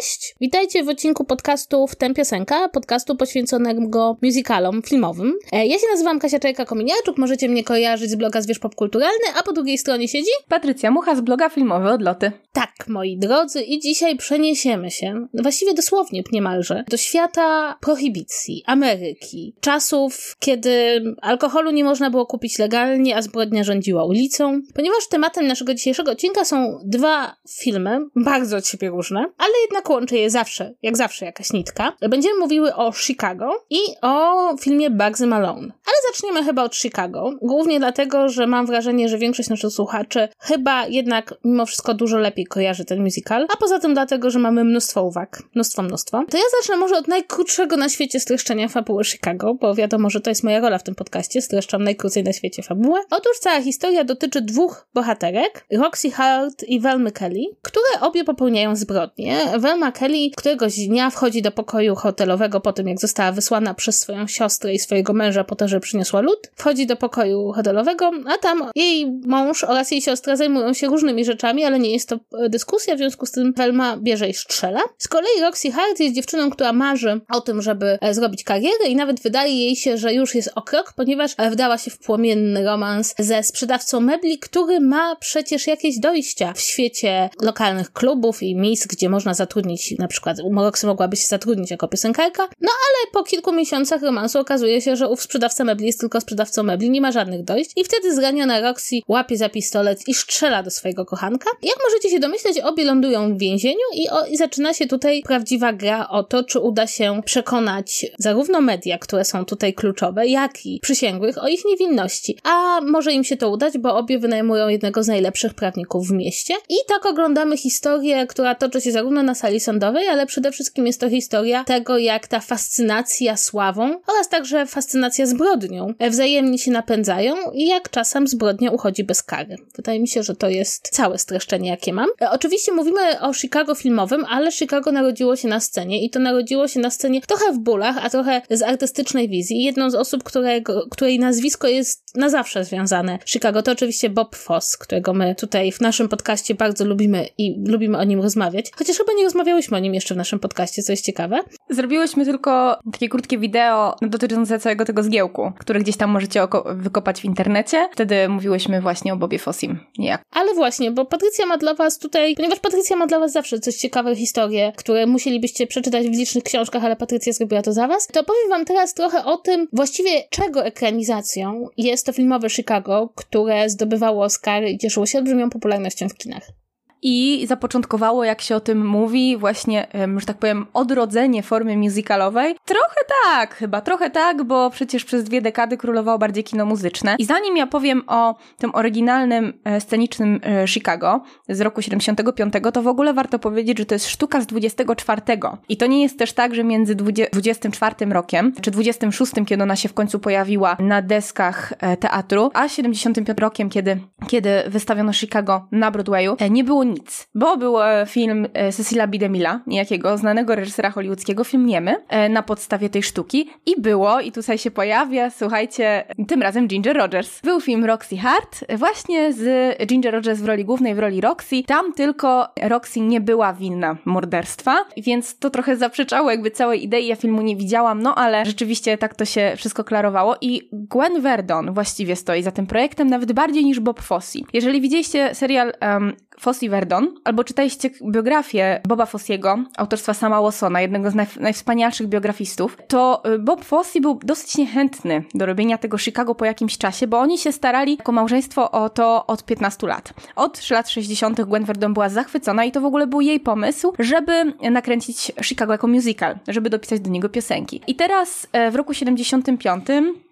[0.00, 5.34] Cześć, witajcie w odcinku podcastu W Tem Piosenka, podcastu poświęconego musicalom filmowym.
[5.52, 9.52] E, ja się nazywam Kasia Czajka-Kominiarczuk, możecie mnie kojarzyć z bloga Zwierz Popkulturalny, a po
[9.52, 10.30] drugiej stronie siedzi...
[10.48, 12.32] Patrycja Mucha z bloga Filmowe Odloty.
[12.52, 20.36] Tak, moi drodzy, i dzisiaj przeniesiemy się, właściwie dosłownie niemalże, do świata prohibicji, Ameryki, czasów,
[20.38, 24.60] kiedy alkoholu nie można było kupić legalnie, a zbrodnia rządziła ulicą.
[24.74, 30.16] Ponieważ tematem naszego dzisiejszego odcinka są dwa filmy, bardzo od siebie różne, ale jednak łączy
[30.16, 31.92] je zawsze, jak zawsze jakaś nitka.
[32.08, 35.72] Będziemy mówiły o Chicago i o filmie Bugsy Malone.
[35.86, 40.86] Ale zaczniemy chyba od Chicago, głównie dlatego, że mam wrażenie, że większość naszych słuchaczy chyba
[40.86, 45.02] jednak mimo wszystko dużo lepiej kojarzy ten musical, a poza tym dlatego, że mamy mnóstwo
[45.02, 46.24] uwag, mnóstwo, mnóstwo.
[46.30, 50.30] To ja zacznę może od najkrótszego na świecie streszczenia fabuły Chicago, bo wiadomo, że to
[50.30, 53.00] jest moja rola w tym podcaście, streszczam najkrócej na świecie fabułę.
[53.10, 59.38] Otóż cała historia dotyczy dwóch bohaterek, Roxy Hart i Velmy Kelly, które obie popełniają zbrodnie.
[59.80, 64.26] Velma Kelly któregoś dnia wchodzi do pokoju hotelowego po tym, jak została wysłana przez swoją
[64.26, 66.50] siostrę i swojego męża po to, że przyniosła lód.
[66.56, 71.64] Wchodzi do pokoju hotelowego, a tam jej mąż oraz jej siostra zajmują się różnymi rzeczami,
[71.64, 74.80] ale nie jest to e, dyskusja, w związku z tym Velma bierze i strzela.
[74.98, 78.96] Z kolei Roxy Hart jest dziewczyną, która marzy o tym, żeby e, zrobić karierę i
[78.96, 82.64] nawet wydaje jej się, że już jest o krok, ponieważ e, wdała się w płomienny
[82.64, 88.86] romans ze sprzedawcą mebli, który ma przecież jakieś dojścia w świecie lokalnych klubów i miejsc,
[88.86, 93.52] gdzie można zatrudnić, na przykład Roxy mogłaby się zatrudnić jako piosenkarka, no ale po kilku
[93.52, 97.44] miesiącach romansu okazuje się, że ów sprzedawca mebli jest tylko sprzedawcą mebli, nie ma żadnych
[97.44, 101.50] dojść i wtedy zraniona Roxy łapie za pistolet i strzela do swojego kochanka.
[101.62, 105.72] Jak możecie się domyśleć, obie lądują w więzieniu i, o, i zaczyna się tutaj prawdziwa
[105.72, 110.80] gra o to, czy uda się przekonać zarówno media, które są tutaj kluczowe, jak i
[110.82, 112.38] przysięgłych o ich niewinności.
[112.44, 116.54] A może im się to udać, bo obie wynajmują jednego z najlepszych prawników w mieście.
[116.68, 121.00] I tak oglądamy historię, która toczy się zarówno na sali sądowej, ale przede wszystkim jest
[121.00, 127.66] to historia tego, jak ta fascynacja sławą oraz także fascynacja zbrodnią wzajemnie się napędzają i
[127.66, 129.56] jak czasem zbrodnia uchodzi bez kary.
[129.76, 132.08] Wydaje mi się, że to jest całe streszczenie, jakie mam.
[132.22, 136.68] E, oczywiście mówimy o Chicago filmowym, ale Chicago narodziło się na scenie i to narodziło
[136.68, 139.64] się na scenie trochę w bólach, a trochę z artystycznej wizji.
[139.64, 144.76] Jedną z osób, którego, której nazwisko jest na zawsze związane Chicago, to oczywiście Bob Foss,
[144.76, 148.66] którego my tutaj w naszym podcaście bardzo lubimy i lubimy o nim rozmawiać.
[148.76, 151.38] Chociaż chyba nie rozmawiałyśmy o nim jeszcze w naszym podcaście, co jest ciekawe.
[151.70, 156.42] Zrobiłyśmy tylko takie krótkie wideo dotyczące całego tego zgiełku, które gdzieś tam możecie
[156.74, 157.88] wykopać w internecie.
[157.92, 159.78] Wtedy mówiłyśmy właśnie o Bobie Fossim.
[159.98, 160.22] Jak?
[160.30, 163.74] Ale właśnie, bo Patrycja ma dla was tutaj, ponieważ Patrycja ma dla was zawsze coś
[163.74, 168.24] ciekawe historie, które musielibyście przeczytać w licznych książkach, ale Patrycja zrobiła to za was, to
[168.24, 174.24] powiem wam teraz trochę o tym właściwie czego ekranizacją jest to filmowe Chicago, które zdobywało
[174.24, 176.59] Oscary i cieszyło się olbrzymią popularnością w kinach
[177.02, 182.54] i zapoczątkowało, jak się o tym mówi, właśnie, że tak powiem, odrodzenie formy musicalowej.
[182.64, 187.16] Trochę tak, chyba, trochę tak, bo przecież przez dwie dekady królowało bardziej kino muzyczne.
[187.18, 192.82] I zanim ja powiem o tym oryginalnym, e, scenicznym e, Chicago z roku 75, to
[192.82, 195.22] w ogóle warto powiedzieć, że to jest sztuka z 24.
[195.68, 199.88] I to nie jest też tak, że między 24 rokiem, czy 26, kiedy ona się
[199.88, 205.90] w końcu pojawiła na deskach e, teatru, a 75 rokiem, kiedy, kiedy wystawiono Chicago na
[205.90, 209.18] Broadwayu, nie było nic, bo był e, film e, Cecila B.
[209.18, 214.32] DeMilla, niejakiego znanego reżysera hollywoodzkiego, film niemy, e, na podstawie tej sztuki i było, i
[214.32, 217.40] tutaj się pojawia, słuchajcie, tym razem Ginger Rogers.
[217.40, 221.62] Był film Roxy Hart, właśnie z Ginger Rogers w roli głównej, w roli Roxy.
[221.66, 227.16] Tam tylko Roxy nie była winna morderstwa, więc to trochę zaprzeczało jakby całej idei, ja
[227.16, 232.16] filmu nie widziałam, no ale rzeczywiście tak to się wszystko klarowało i Gwen Verdon właściwie
[232.16, 234.38] stoi za tym projektem, nawet bardziej niż Bob Fosse.
[234.52, 241.10] Jeżeli widzieliście serial um, Fosse Verdon, albo czytaliście biografię Boba Fossiego, autorstwa Sama Watsona, jednego
[241.10, 246.34] z naj, najwspanialszych biografistów, to y, Bob Fosse był dosyć niechętny do robienia tego Chicago
[246.34, 250.12] po jakimś czasie, bo oni się starali jako małżeństwo o to od 15 lat.
[250.36, 251.40] Od lat 60.
[251.40, 255.86] Gwen Verdon była zachwycona i to w ogóle był jej pomysł, żeby nakręcić Chicago jako
[255.86, 257.80] musical, żeby dopisać do niego piosenki.
[257.86, 259.86] I teraz e, w roku 75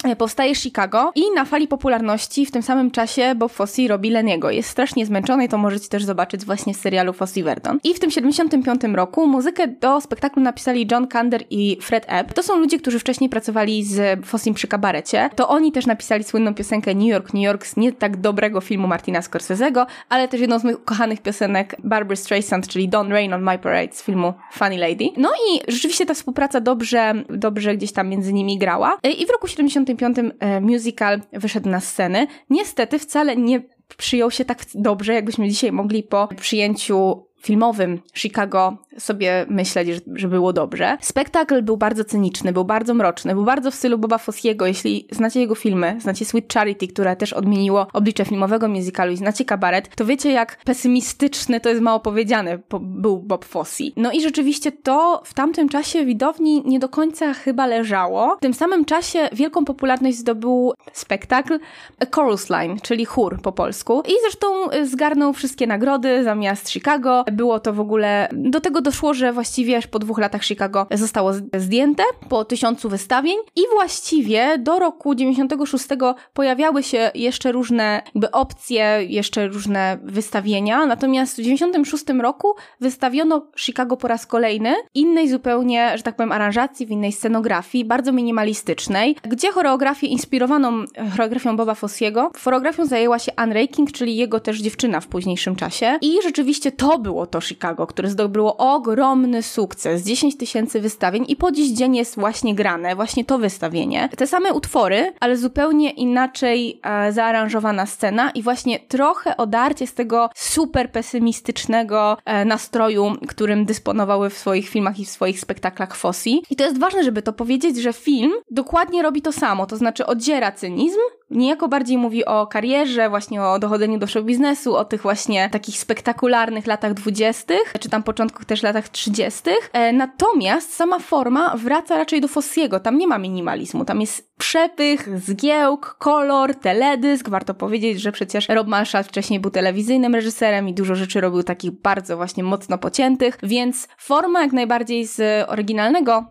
[0.05, 4.50] e, powstaje Chicago i na fali popularności w tym samym czasie Bob Fosse robi Leniego.
[4.50, 7.79] Jest strasznie zmęczony i to możecie też zobaczyć właśnie z serialu Fosse Verdon.
[7.85, 12.32] I w tym 75 roku muzykę do spektaklu napisali John Kander i Fred Ebb.
[12.32, 15.31] To są ludzie, którzy wcześniej pracowali z Fossim przy kabarecie.
[15.37, 18.88] To oni też napisali słynną piosenkę New York, New York z nie tak dobrego filmu
[18.88, 23.43] Martina Scorsese'ego, ale też jedną z moich kochanych piosenek Barbara Streisand, czyli Don't Rain on
[23.43, 25.05] My Parade z filmu Funny Lady.
[25.17, 28.99] No i rzeczywiście ta współpraca dobrze, dobrze gdzieś tam między nimi grała.
[29.19, 32.26] I w roku 75 e, musical wyszedł na sceny.
[32.50, 33.62] Niestety wcale nie
[33.96, 40.29] przyjął się tak dobrze, jakbyśmy dzisiaj mogli po przyjęciu filmowym Chicago sobie myśleć, że, że
[40.29, 40.99] było dobrze.
[41.00, 44.67] Spektakl był bardzo cyniczny, był bardzo mroczny, był bardzo w stylu Boba Fossiego.
[44.67, 49.44] Jeśli znacie jego filmy, znacie Sweet Charity, które też odmieniło oblicze filmowego musicalu i znacie
[49.44, 53.85] Kabaret, to wiecie jak pesymistyczny, to jest mało powiedziane, był Bob Fosse.
[53.96, 58.37] No i rzeczywiście to w tamtym czasie widowni nie do końca chyba leżało.
[58.37, 61.58] W tym samym czasie wielką popularność zdobył spektakl
[62.00, 64.02] A Chorus Line, czyli chór po polsku.
[64.06, 64.46] I zresztą
[64.82, 67.25] zgarnął wszystkie nagrody zamiast Chicago.
[67.33, 72.03] Było to w ogóle, do tego doszło, że właściwie po dwóch latach Chicago zostało zdjęte,
[72.29, 75.87] po tysiącu wystawień i właściwie do roku 96
[76.35, 83.97] pojawiały się jeszcze różne jakby opcje, jeszcze różne wystawienia, natomiast w 96 roku wystawiono Chicago
[83.97, 89.53] po raz kolejny, innej zupełnie, że tak powiem, aranżacji, w innej scenografii, bardzo minimalistycznej, gdzie
[89.53, 90.85] choreografię inspirowaną
[91.17, 95.99] choreografią Boba Fossiego, choreografią zajęła się Anne Raking, czyli jego też dziewczyna w późniejszym czasie.
[96.03, 101.53] I rzeczywiście to było to Chicago, które zdobyło ogromny sukces, 10 tysięcy wystawień i po
[101.53, 104.09] dziś dzień jest właśnie grane, właśnie to wystawienie.
[104.17, 110.31] Te same utwory, ale zupełnie inaczej e, zaaranżowana scena i właśnie trochę odarcie z tego
[110.35, 116.43] super pesymistycznego e, nastroju, którym dysponowały w swoich filmach i w swoich spektaklach Fossi.
[116.50, 120.06] I to jest ważne, żeby to powiedzieć, że film dokładnie robi to samo, to znaczy
[120.06, 120.99] oddziera cynizm,
[121.31, 125.79] niejako bardziej mówi o karierze, właśnie o dochodzeniu do show biznesu, o tych właśnie takich
[125.79, 129.71] spektakularnych latach dwudziestych, czy tam początkach też latach trzydziestych.
[129.73, 132.81] E, natomiast sama forma wraca raczej do Fossiego.
[132.81, 137.29] Tam nie ma minimalizmu, tam jest przepych, zgiełk, kolor, teledysk.
[137.29, 141.70] Warto powiedzieć, że przecież Rob Marshall wcześniej był telewizyjnym reżyserem i dużo rzeczy robił takich
[141.70, 146.25] bardzo właśnie mocno pociętych, więc forma jak najbardziej z oryginalnego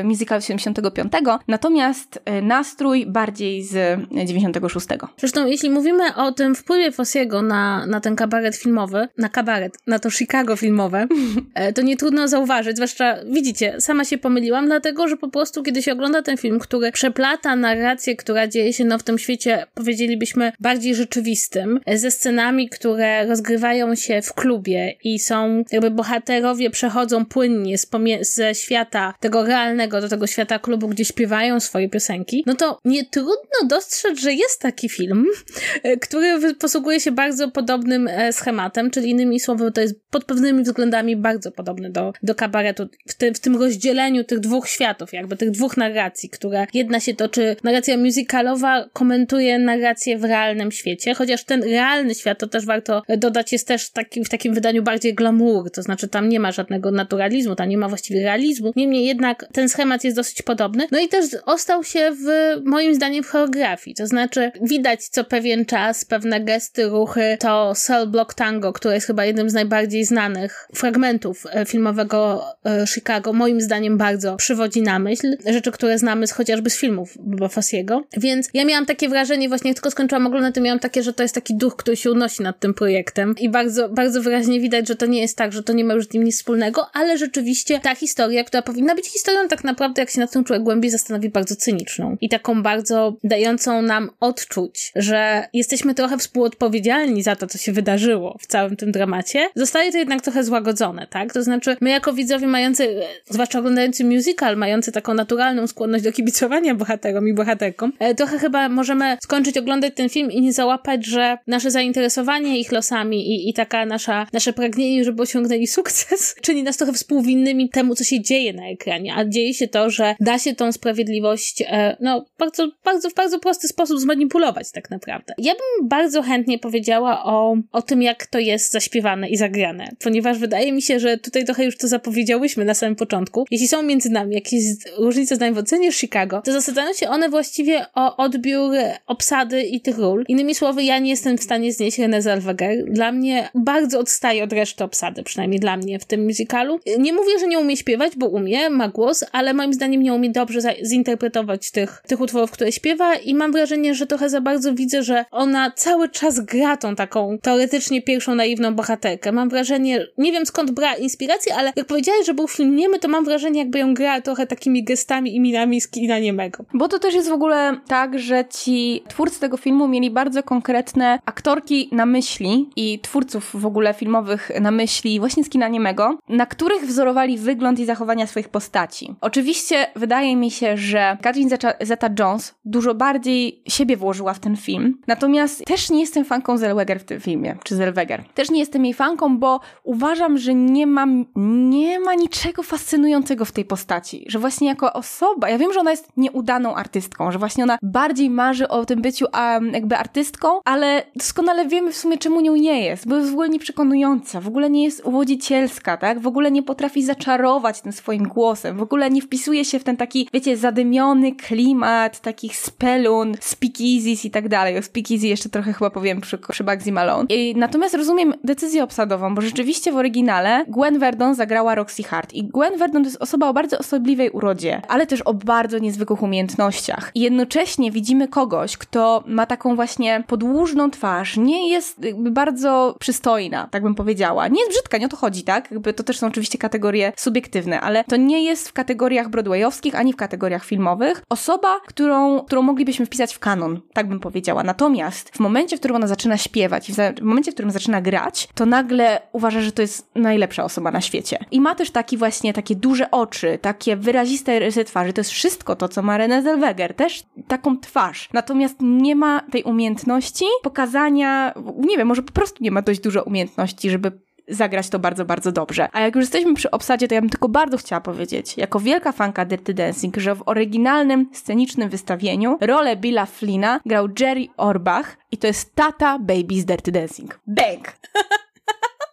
[0.00, 1.12] y, musicalu 75,
[1.48, 4.86] natomiast y, nastrój bardziej z 96.
[5.16, 9.98] Zresztą jeśli mówimy o tym wpływie Fossiego na, na ten kabaret filmowy, na kabaret, na
[9.98, 11.06] to Chicago filmowe,
[11.54, 15.82] e, to nie trudno zauważyć, zwłaszcza widzicie, sama się pomyliłam, dlatego, że po prostu kiedy
[15.82, 20.52] się ogląda ten film, który przeplata narrację, która dzieje się no, w tym świecie, powiedzielibyśmy,
[20.60, 27.78] bardziej rzeczywistym, ze scenami, które rozgrywają się w klubie i są, jakby bohaterowie przechodzą płynnie
[27.78, 27.88] z
[28.22, 33.04] ze świata tego realnego do tego świata klubu, gdzie śpiewają swoje piosenki, no to nie
[33.04, 35.26] trudno dostrzec, że jest taki film,
[36.04, 41.16] który posługuje się bardzo podobnym e, schematem, czyli innymi słowy, to jest pod pewnymi względami
[41.16, 45.50] bardzo podobny do, do kabaretu, w tym, w tym rozdzieleniu tych dwóch światów, jakby tych
[45.50, 51.62] dwóch narracji, które jedna się toczy narracja musicalowa komentuje narrację w realnym świecie, chociaż ten
[51.62, 55.82] realny świat, to też warto dodać, jest też taki, w takim wydaniu bardziej glamour, to
[55.82, 58.72] znaczy tam nie ma żadnego naturalizmu, tam nie ma właściwie realizmu.
[58.76, 60.86] Niemniej jednak ten schemat jest dosyć podobny.
[60.90, 62.26] No i też ostał się w,
[62.64, 68.06] moim zdaniem, w choreografii, to znaczy widać co pewien czas pewne gesty, ruchy, to Cell
[68.06, 73.60] Block Tango, które jest chyba jednym z najbardziej znanych fragmentów e, filmowego e, Chicago, moim
[73.60, 75.36] zdaniem bardzo przywodzi na myśl.
[75.46, 78.04] Rzeczy, które znamy chociażby z filmów Boba Fossiego.
[78.16, 81.22] Więc ja miałam takie wrażenie, właśnie jak tylko skończyłam oglądać, to miałam takie, że to
[81.22, 84.96] jest taki duch, który się unosi nad tym projektem i bardzo, bardzo wyraźnie widać, że
[84.96, 87.80] to nie jest tak, że to nie ma już z nim nic wspólnego, ale rzeczywiście
[87.80, 91.28] ta historia, która powinna być historią tak naprawdę, jak się nad tym człowiek głębiej zastanowi,
[91.28, 97.58] bardzo cyniczną i taką bardzo dającą nam odczuć, że jesteśmy trochę współodpowiedzialni za to, co
[97.58, 99.48] się wydarzyło w całym tym dramacie.
[99.54, 101.32] Zostaje to jednak trochę złagodzone, tak?
[101.32, 106.74] To znaczy, my jako widzowie mający, zwłaszcza oglądający musical, mający taką naturalną skłonność do kibicowania
[106.74, 107.92] bohaterom, i bohaterkom.
[107.98, 112.72] E, trochę chyba możemy skończyć oglądać ten film i nie załapać, że nasze zainteresowanie ich
[112.72, 117.94] losami i, i taka nasza, nasze pragnienie, żeby osiągnęli sukces, czyni nas trochę współwinnymi temu,
[117.94, 119.14] co się dzieje na ekranie.
[119.14, 123.40] A dzieje się to, że da się tą sprawiedliwość, e, no, bardzo, bardzo, w bardzo
[123.40, 125.34] prosty sposób zmanipulować tak naprawdę.
[125.38, 130.38] Ja bym bardzo chętnie powiedziała o, o tym, jak to jest zaśpiewane i zagrane, ponieważ
[130.38, 133.46] wydaje mi się, że tutaj trochę już to zapowiedziałyśmy na samym początku.
[133.50, 134.62] Jeśli są między nami jakieś
[134.98, 138.74] różnice zdań w ocenie Chicago, to zasadzają się one właściwie o odbiór
[139.06, 140.24] obsady i tych ról.
[140.28, 142.84] Innymi słowy, ja nie jestem w stanie znieść Renée Zellweger.
[142.84, 146.80] Dla mnie bardzo odstaje od reszty obsady, przynajmniej dla mnie w tym musicalu.
[146.98, 150.30] Nie mówię, że nie umie śpiewać, bo umie, ma głos, ale moim zdaniem nie umie
[150.30, 155.02] dobrze zinterpretować tych, tych utworów, które śpiewa i mam wrażenie, że trochę za bardzo widzę,
[155.02, 159.32] że ona cały czas gra tą taką teoretycznie pierwszą naiwną bohaterkę.
[159.32, 163.08] Mam wrażenie, nie wiem skąd brała inspirację, ale jak powiedziałeś, że był film niemy, to
[163.08, 166.64] mam wrażenie, jakby ją grała trochę takimi gestami i minami z kina niemego.
[166.74, 171.18] Bo To też jest w ogóle tak, że ci twórcy tego filmu mieli bardzo konkretne
[171.26, 176.46] aktorki na myśli i twórców w ogóle filmowych na myśli właśnie z kina niemego, na
[176.46, 179.14] których wzorowali wygląd i zachowania swoich postaci.
[179.20, 185.64] Oczywiście wydaje mi się, że Catherine Zeta-Jones dużo bardziej siebie włożyła w ten film, natomiast
[185.64, 188.24] też nie jestem fanką Zellweger w tym filmie, czy Zellweger.
[188.34, 193.52] Też nie jestem jej fanką, bo uważam, że nie ma, nie ma niczego fascynującego w
[193.52, 197.64] tej postaci, że właśnie jako osoba, ja wiem, że ona jest nieudaną artystką, że właśnie
[197.64, 202.40] ona bardziej marzy o tym byciu um, jakby artystką, ale doskonale wiemy w sumie, czemu
[202.40, 206.20] nią nie jest, bo jest w ogóle nieprzekonująca, w ogóle nie jest uwodzicielska, tak?
[206.20, 209.96] W ogóle nie potrafi zaczarować tym swoim głosem, w ogóle nie wpisuje się w ten
[209.96, 214.78] taki, wiecie, zadymiony klimat takich spelun, speakeasies i tak dalej.
[214.78, 217.26] O speakeasy jeszcze trochę chyba powiem przy, przy Bugsy Malone.
[217.28, 222.48] I, natomiast rozumiem decyzję obsadową, bo rzeczywiście w oryginale Gwen Verdon zagrała Roxy Hart i
[222.48, 226.67] Gwen Verdon to jest osoba o bardzo osobliwej urodzie, ale też o bardzo niezwykłych umiejętnościach.
[227.14, 233.82] I jednocześnie widzimy kogoś, kto ma taką właśnie podłużną twarz, nie jest bardzo przystojna, tak
[233.82, 234.48] bym powiedziała.
[234.48, 235.70] Nie jest brzydka, nie o to chodzi, tak?
[235.70, 240.12] Jakby to też są oczywiście kategorie subiektywne, ale to nie jest w kategoriach broadwayowskich, ani
[240.12, 241.22] w kategoriach filmowych.
[241.28, 244.62] Osoba, którą, którą moglibyśmy wpisać w kanon, tak bym powiedziała.
[244.62, 248.66] Natomiast w momencie, w którym ona zaczyna śpiewać, w momencie, w którym zaczyna grać, to
[248.66, 251.38] nagle uważa, że to jest najlepsza osoba na świecie.
[251.50, 255.12] I ma też taki właśnie, takie duże oczy, takie wyraziste rysy twarzy.
[255.12, 256.94] To jest wszystko to, co ma Renée Zellweger.
[256.94, 258.28] Też taką twarz.
[258.32, 263.22] Natomiast nie ma tej umiejętności pokazania, nie wiem, może po prostu nie ma dość dużo
[263.22, 264.12] umiejętności, żeby
[264.48, 265.88] zagrać to bardzo, bardzo dobrze.
[265.92, 269.12] A jak już jesteśmy przy obsadzie, to ja bym tylko bardzo chciała powiedzieć, jako wielka
[269.12, 275.38] fanka Dirty Dancing, że w oryginalnym, scenicznym wystawieniu rolę Billa Flina grał Jerry Orbach i
[275.38, 277.40] to jest tata baby z Dirty Dancing.
[277.46, 277.92] Bang!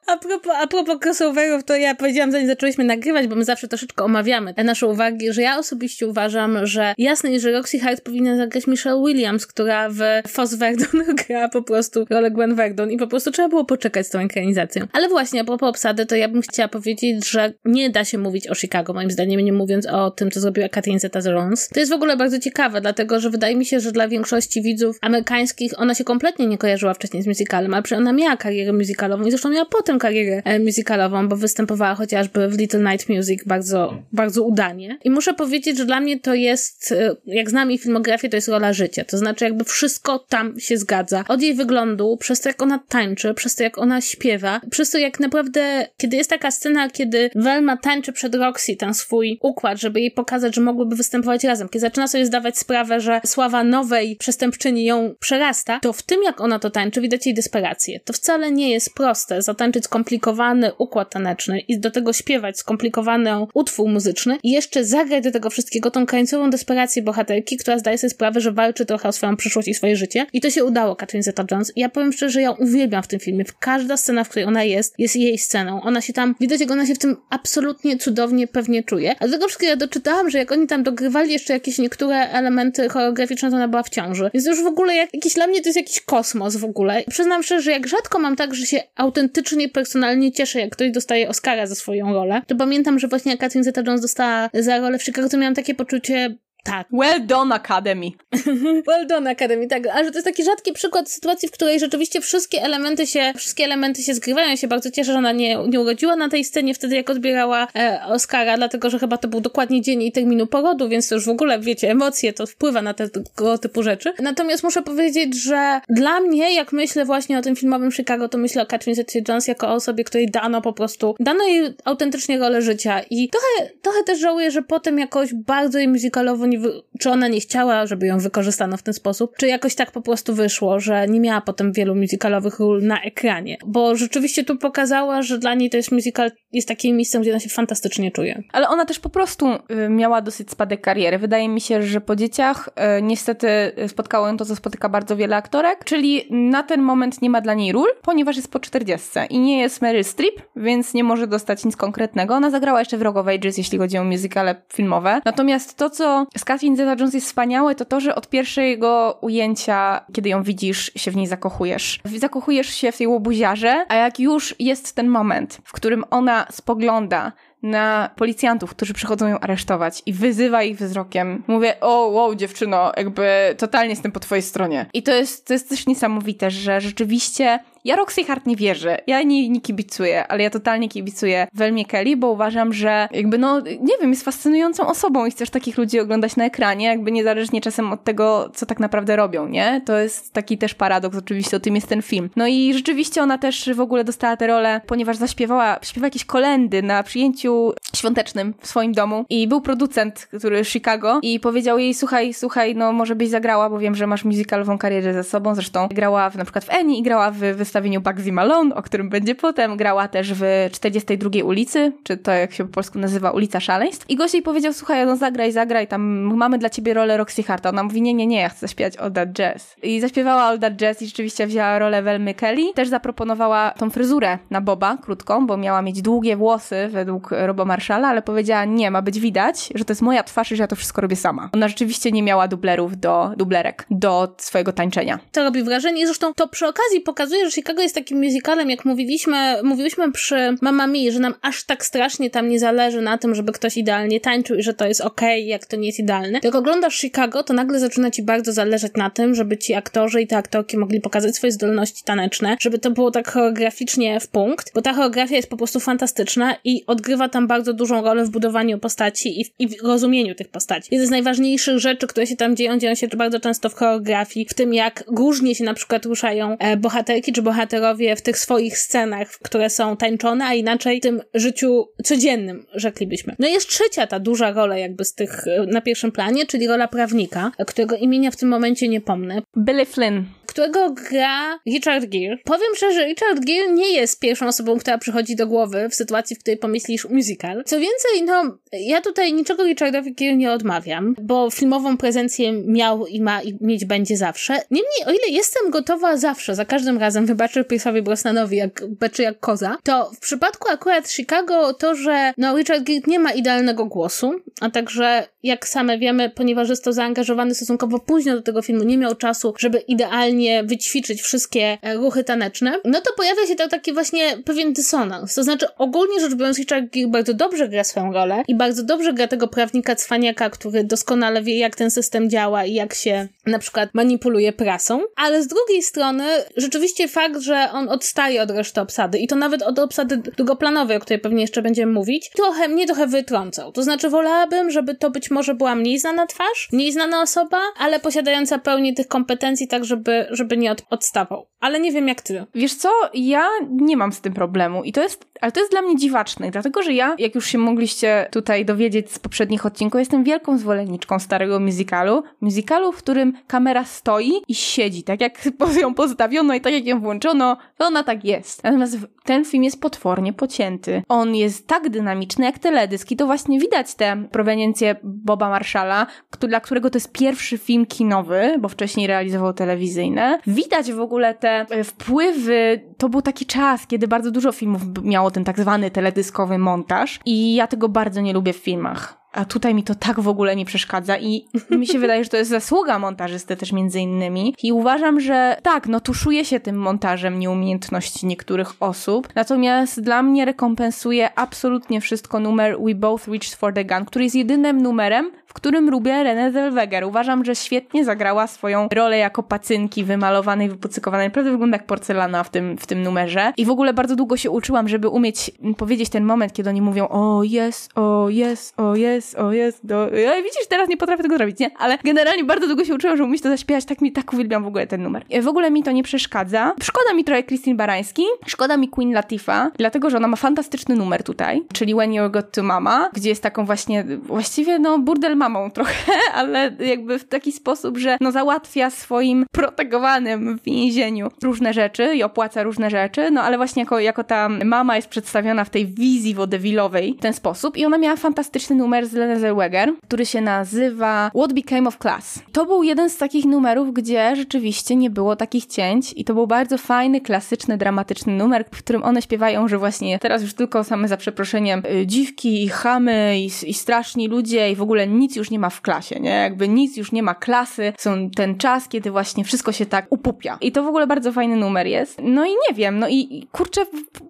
[0.08, 4.04] A propos, a propos crossoverów, to ja powiedziałam, zanim zaczęliśmy nagrywać, bo my zawsze troszeczkę
[4.04, 8.68] omawiamy nasze uwagi, że ja osobiście uważam, że jasne jest, że Roxy Hart powinna zagrać
[8.68, 13.32] Michelle Williams, która w Foss Verdon gra po prostu rolę Gwen Verdon i po prostu
[13.32, 14.88] trzeba było poczekać z tą ekranizacją.
[14.94, 18.48] Ale właśnie, a propos obsady, to ja bym chciała powiedzieć, że nie da się mówić
[18.48, 21.70] o Chicago, moim zdaniem, nie mówiąc o tym, co zrobiła Catherine Zeta-Jones.
[21.74, 24.98] To jest w ogóle bardzo ciekawe, dlatego, że wydaje mi się, że dla większości widzów
[25.02, 29.24] amerykańskich ona się kompletnie nie kojarzyła wcześniej z musicalem, ale przecież ona miała karierę musicalową
[29.24, 34.04] i zresztą miała potem karierę e, musicalową, bo występowała chociażby w Little Night Music bardzo,
[34.12, 34.98] bardzo udanie.
[35.04, 38.48] I muszę powiedzieć, że dla mnie to jest, e, jak znam jej filmografię, to jest
[38.48, 39.06] rola życia.
[39.06, 41.24] To znaczy jakby wszystko tam się zgadza.
[41.28, 44.98] Od jej wyglądu, przez to jak ona tańczy, przez to jak ona śpiewa, przez to
[44.98, 50.00] jak naprawdę, kiedy jest taka scena, kiedy Velma tańczy przed Roxy ten swój układ, żeby
[50.00, 54.86] jej pokazać, że mogłyby występować razem, kiedy zaczyna sobie zdawać sprawę, że sława nowej przestępczyni
[54.86, 58.00] ją przerasta, to w tym jak ona to tańczy widać jej desperację.
[58.00, 63.90] To wcale nie jest proste, zatańczyć skomplikowany układ taneczny i do tego śpiewać skomplikowany utwór
[63.90, 68.42] muzyczny i jeszcze zagrać do tego wszystkiego tą krańcową desperację bohaterki, która zdaje sobie sprawę,
[68.42, 70.26] że walczy trochę o swoją przyszłość i swoje życie.
[70.34, 71.72] I to się udało Catherine Zeta-Jones.
[71.76, 73.46] Ja powiem szczerze, że ja uwielbiam w tym filmie.
[73.60, 75.82] Każda scena, w której ona jest, jest jej sceną.
[75.82, 79.16] Ona się tam, widać jak ona się w tym absolutnie cudownie pewnie czuje.
[79.20, 82.90] A do tego wszystkiego ja doczytałam, że jak oni tam dogrywali jeszcze jakieś niektóre elementy
[82.90, 84.30] choreograficzne, to ona była w ciąży.
[84.34, 87.04] Więc już w ogóle jak, jakiś, dla mnie to jest jakiś kosmos w ogóle.
[87.10, 91.30] Przyznam szczerze, że jak rzadko mam tak, że się autentycznie, personalnie cieszę, jak ktoś dostaje
[91.30, 95.04] Oscara za swoją rolę, to pamiętam, że właśnie jak Catherine Zeta-Jones dostała za rolę w
[95.04, 96.88] Chicago, to miałam takie poczucie, tak.
[96.92, 98.12] Well done Academy.
[98.88, 99.88] well done Academy, tak.
[99.88, 103.64] A że to jest taki rzadki przykład sytuacji, w której rzeczywiście wszystkie elementy się, wszystkie
[103.64, 104.50] elementy się zgrywają.
[104.50, 107.68] Ja się bardzo cieszę, że ona nie, nie urodziła na tej scenie wtedy, jak odbierała
[107.76, 111.26] e, Oscara, dlatego, że chyba to był dokładnie dzień i terminu porodu, więc to już
[111.26, 114.14] w ogóle, wiecie, emocje, to wpływa na tego typu rzeczy.
[114.20, 118.62] Natomiast muszę powiedzieć, że dla mnie, jak myślę właśnie o tym filmowym Chicago, to myślę
[118.62, 123.02] o Catherine Zeta-Jones jako o osobie, której dano po prostu, dano jej autentycznie rolę życia
[123.10, 126.82] i trochę, trochę też żałuję, że potem jakoś bardzo jej musicalowo nie wy...
[127.00, 130.36] czy ona nie chciała, żeby ją wykorzystano w ten sposób, czy jakoś tak po prostu
[130.36, 133.58] wyszło, że nie miała potem wielu musicalowych ról na ekranie.
[133.66, 137.40] Bo rzeczywiście tu pokazała, że dla niej to jest musical, jest takim miejscem, gdzie ona
[137.40, 138.44] się fantastycznie czuje.
[138.54, 141.18] Ale ona też po prostu y, miała dosyć spadek kariery.
[141.18, 142.70] Wydaje mi się, że po dzieciach
[143.00, 143.48] y, niestety
[143.88, 147.54] spotkało ją to, co spotyka bardzo wiele aktorek, czyli na ten moment nie ma dla
[147.54, 151.66] niej ról, ponieważ jest po 40 i nie jest Meryl Streep, więc nie może dostać
[151.66, 152.36] nic konkretnego.
[152.36, 155.22] Ona zagrała jeszcze w of Ages, jeśli chodzi o musicale filmowe.
[155.26, 160.30] Natomiast to, co z Catherine Zeta-Jones jest wspaniałe, to to, że od pierwszego ujęcia, kiedy
[160.30, 162.00] ją widzisz, się w niej zakochujesz.
[162.18, 167.32] Zakochujesz się w tej łobuziarze, a jak już jest ten moment, w którym ona spogląda
[167.64, 171.44] na policjantów, którzy przychodzą ją aresztować i wyzywa ich wzrokiem.
[171.48, 174.86] Mówię, o, wow, dziewczyno, jakby totalnie jestem po twojej stronie.
[174.94, 178.98] I to jest, to jest też niesamowite, że rzeczywiście Ja Roxy Hart nie wierzę.
[179.08, 183.60] Ja nie, nie kibicuję, ale ja totalnie kibicuję Welmie Kelly, bo uważam, że jakby no,
[183.60, 187.94] nie wiem, jest fascynującą osobą i chcesz takich ludzi oglądać na ekranie, jakby niezależnie czasem
[187.94, 189.82] od tego, co tak naprawdę robią, nie?
[189.86, 192.30] To jest taki też paradoks, oczywiście o tym jest ten film.
[192.36, 196.84] No i rzeczywiście ona też w ogóle dostała tę rolę, ponieważ zaśpiewała, śpiewa jakieś kolendy
[196.84, 202.34] na przyjęciu świątecznym w swoim domu i był producent, który Chicago i powiedział jej, słuchaj,
[202.34, 206.30] słuchaj, no może byś zagrała, bo wiem, że masz musicalową karierę ze sobą, zresztą grała
[206.30, 207.42] w, na przykład w Annie i grała w
[207.76, 212.54] wystawieniu Bugsy Malone, o którym będzie potem, grała też w 42 ulicy, czy to jak
[212.54, 216.02] się po polsku nazywa Ulica Szaleństw i gość jej powiedział, słuchaj, no zagraj, zagraj, tam
[216.36, 217.70] mamy dla ciebie rolę Roxy Harta.
[217.70, 219.76] Ona mówi, nie, nie, nie, ja chcę zaśpiewać All That Jazz.
[219.84, 222.74] I zaśpiewała All That Jazz i rzeczywiście wzięła rolę Velmy Kelly.
[222.74, 228.08] Też zaproponowała tą fryzurę na Boba, krótką, bo miała mieć długie włosy według Roba Marshalla,
[228.08, 230.76] ale powiedziała, nie, ma być widać, że to jest moja twarz i że ja to
[230.76, 231.50] wszystko robię sama.
[231.54, 235.20] Ona rzeczywiście nie miała dublerów do, dublerek do swojego tańczenia.
[235.32, 238.86] To robi wrażenie i zresztą to przy okazji pokazuje, że Chicago jest takim musicalem, jak
[238.86, 243.36] mówiliśmy, mówiliśmy przy Mamma Mia, że nam aż tak strasznie tam nie zależy na tym,
[243.36, 246.40] żeby ktoś idealnie tańczył i że to jest okej, okay, jak to nie jest idealne.
[246.44, 250.28] Jak oglądasz Chicago, to nagle zaczyna ci bardzo zależeć na tym, żeby ci aktorzy i
[250.28, 254.82] te aktorki mogli pokazać swoje zdolności taneczne, żeby to było tak choreograficznie w punkt, bo
[254.82, 259.42] ta choreografia jest po prostu fantastyczna i odgrywa tam bardzo dużą rolę w budowaniu postaci
[259.42, 260.88] i w, i w rozumieniu tych postaci.
[260.92, 264.54] Jedna z najważniejszych rzeczy, które się tam dzieją, dzieją się bardzo często w choreografii, w
[264.54, 269.28] tym jak różnie się na przykład ruszają e, bohaterki czy bohaterowie w tych swoich scenach,
[269.28, 273.36] które są tańczone, a inaczej w tym życiu codziennym, rzeklibyśmy.
[273.40, 276.68] No i jest trzecia ta duża rola jakby z tych e, na pierwszym planie, czyli
[276.68, 279.42] rola prawnika, którego imienia w tym momencie nie pomnę.
[279.58, 282.38] Billy Flynn którego gra Richard Gere.
[282.44, 286.40] Powiem szczerze, Richard Gere nie jest pierwszą osobą, która przychodzi do głowy w sytuacji, w
[286.40, 287.64] której pomyślisz musical.
[287.66, 293.22] Co więcej, no, ja tutaj niczego Richardowi Gere nie odmawiam, bo filmową prezencję miał i
[293.22, 294.54] ma i mieć będzie zawsze.
[294.54, 299.40] Niemniej, o ile jestem gotowa zawsze, za każdym razem wybaczyć Pierce'owi Brosnanowi jak beczy jak
[299.40, 304.34] koza, to w przypadku akurat Chicago to, że no Richard Gere nie ma idealnego głosu,
[304.62, 308.98] a także jak same wiemy, ponieważ jest to zaangażowany stosunkowo późno do tego filmu, nie
[308.98, 313.94] miał czasu, żeby idealnie wyćwiczyć wszystkie e, ruchy taneczne, no to pojawia się to taki
[313.94, 315.36] właśnie pewien dysonans.
[315.36, 319.28] To znaczy, ogólnie rzecz biorąc, Richard bardzo dobrze gra swoją rolę i bardzo dobrze gra
[319.28, 323.90] tego prawnika cwaniaka, który doskonale wie, jak ten system działa i jak się na przykład
[323.94, 326.26] manipuluje prasą, ale z drugiej strony
[326.58, 331.00] rzeczywiście fakt, że on odstaje od reszty obsady i to nawet od obsady drugoplanowej, o
[331.00, 333.72] której pewnie jeszcze będziemy mówić, trochę mnie trochę wytrącał.
[333.72, 338.00] To znaczy, wolałabym, żeby to być może była mniej znana twarz, mniej znana osoba, ale
[338.00, 341.48] posiadająca pełni tych kompetencji, tak żeby, żeby nie od, odstawał.
[341.60, 342.46] Ale nie wiem jak ty.
[342.56, 345.82] Wiesz co, ja nie mam z tym problemu i to jest, ale to jest dla
[345.82, 350.24] mnie dziwaczne, dlatego że ja, jak już się mogliście tutaj dowiedzieć z poprzednich odcinków, jestem
[350.24, 352.24] wielką zwolenniczką starego musicalu.
[352.42, 355.50] Musicalu, w którym kamera stoi i siedzi, tak jak
[355.82, 358.64] ją postawiono i tak jak ją włączono, to ona tak jest.
[358.64, 361.04] Natomiast ten film jest potwornie pocięty.
[361.10, 366.08] On jest tak dynamiczny jak teledysk i to właśnie widać tę proweniencję Boba Marshalla,
[366.40, 370.40] dla którego to jest pierwszy film kinowy, bo wcześniej realizował telewizyjne.
[370.48, 372.82] Widać w ogóle te e, wpływy.
[372.98, 377.56] To był taki czas, kiedy bardzo dużo filmów miało ten tak zwany teledyskowy montaż i
[377.56, 380.66] ja tego bardzo nie lubię w filmach a tutaj mi to tak w ogóle nie
[380.66, 381.46] przeszkadza i
[381.80, 384.56] mi się wydaje, że to jest zasługa montażysty też między innymi.
[384.64, 390.46] I uważam, że tak, no tuszuje się tym montażem nieumiejętności niektórych osób, natomiast dla mnie
[390.46, 395.90] rekompensuje absolutnie wszystko numer We Both Reached for the Gun, który jest jedynym numerem, którym
[395.90, 397.04] lubię Renée Zellweger.
[397.04, 401.28] Uważam, że świetnie zagrała swoją rolę jako pacynki wymalowanej, wypucykowanej.
[401.28, 403.54] Naprawdę wygląda jak porcelana w tym, w tym numerze.
[403.58, 407.08] I w ogóle bardzo długo się uczyłam, żeby umieć powiedzieć ten moment, kiedy oni mówią
[407.08, 410.10] o jest, o jest, o jest, o jest, do...
[410.10, 411.72] Ja, widzisz, teraz nie potrafię tego zrobić, nie?
[411.78, 413.86] Ale generalnie bardzo długo się uczyłam, żeby umieć to zaśpiewać.
[413.86, 415.26] Tak mi, tak uwielbiam w ogóle ten numer.
[415.42, 416.74] W ogóle mi to nie przeszkadza.
[416.82, 421.24] Szkoda mi trochę Christine Barański, szkoda mi Queen Latifah, dlatego, że ona ma fantastyczny numer
[421.24, 425.72] tutaj, czyli When You're Got To Mama, gdzie jest taką właśnie, właściwie no burdel mamą
[425.72, 432.16] trochę, ale jakby w taki sposób, że no załatwia swoim protegowanym w więzieniu różne rzeczy
[432.16, 435.86] i opłaca różne rzeczy, no ale właśnie jako, jako ta mama jest przedstawiona w tej
[435.86, 440.42] wizji wodewilowej w ten sposób i ona miała fantastyczny numer z Lenny Zellweger, który się
[440.42, 442.40] nazywa What Became of Class.
[442.52, 446.48] To był jeden z takich numerów, gdzie rzeczywiście nie było takich cięć i to był
[446.48, 451.08] bardzo fajny, klasyczny, dramatyczny numer, w którym one śpiewają, że właśnie teraz już tylko same
[451.08, 455.52] za przeproszeniem y, dziwki i chamy i, i straszni ludzie i w ogóle nic już
[455.52, 456.30] nie ma w klasie, nie?
[456.30, 460.58] Jakby nic już nie ma klasy, są ten czas, kiedy właśnie wszystko się tak upupia.
[460.62, 462.18] I to w ogóle bardzo fajny numer jest.
[462.24, 463.82] No i nie wiem, no i kurczę,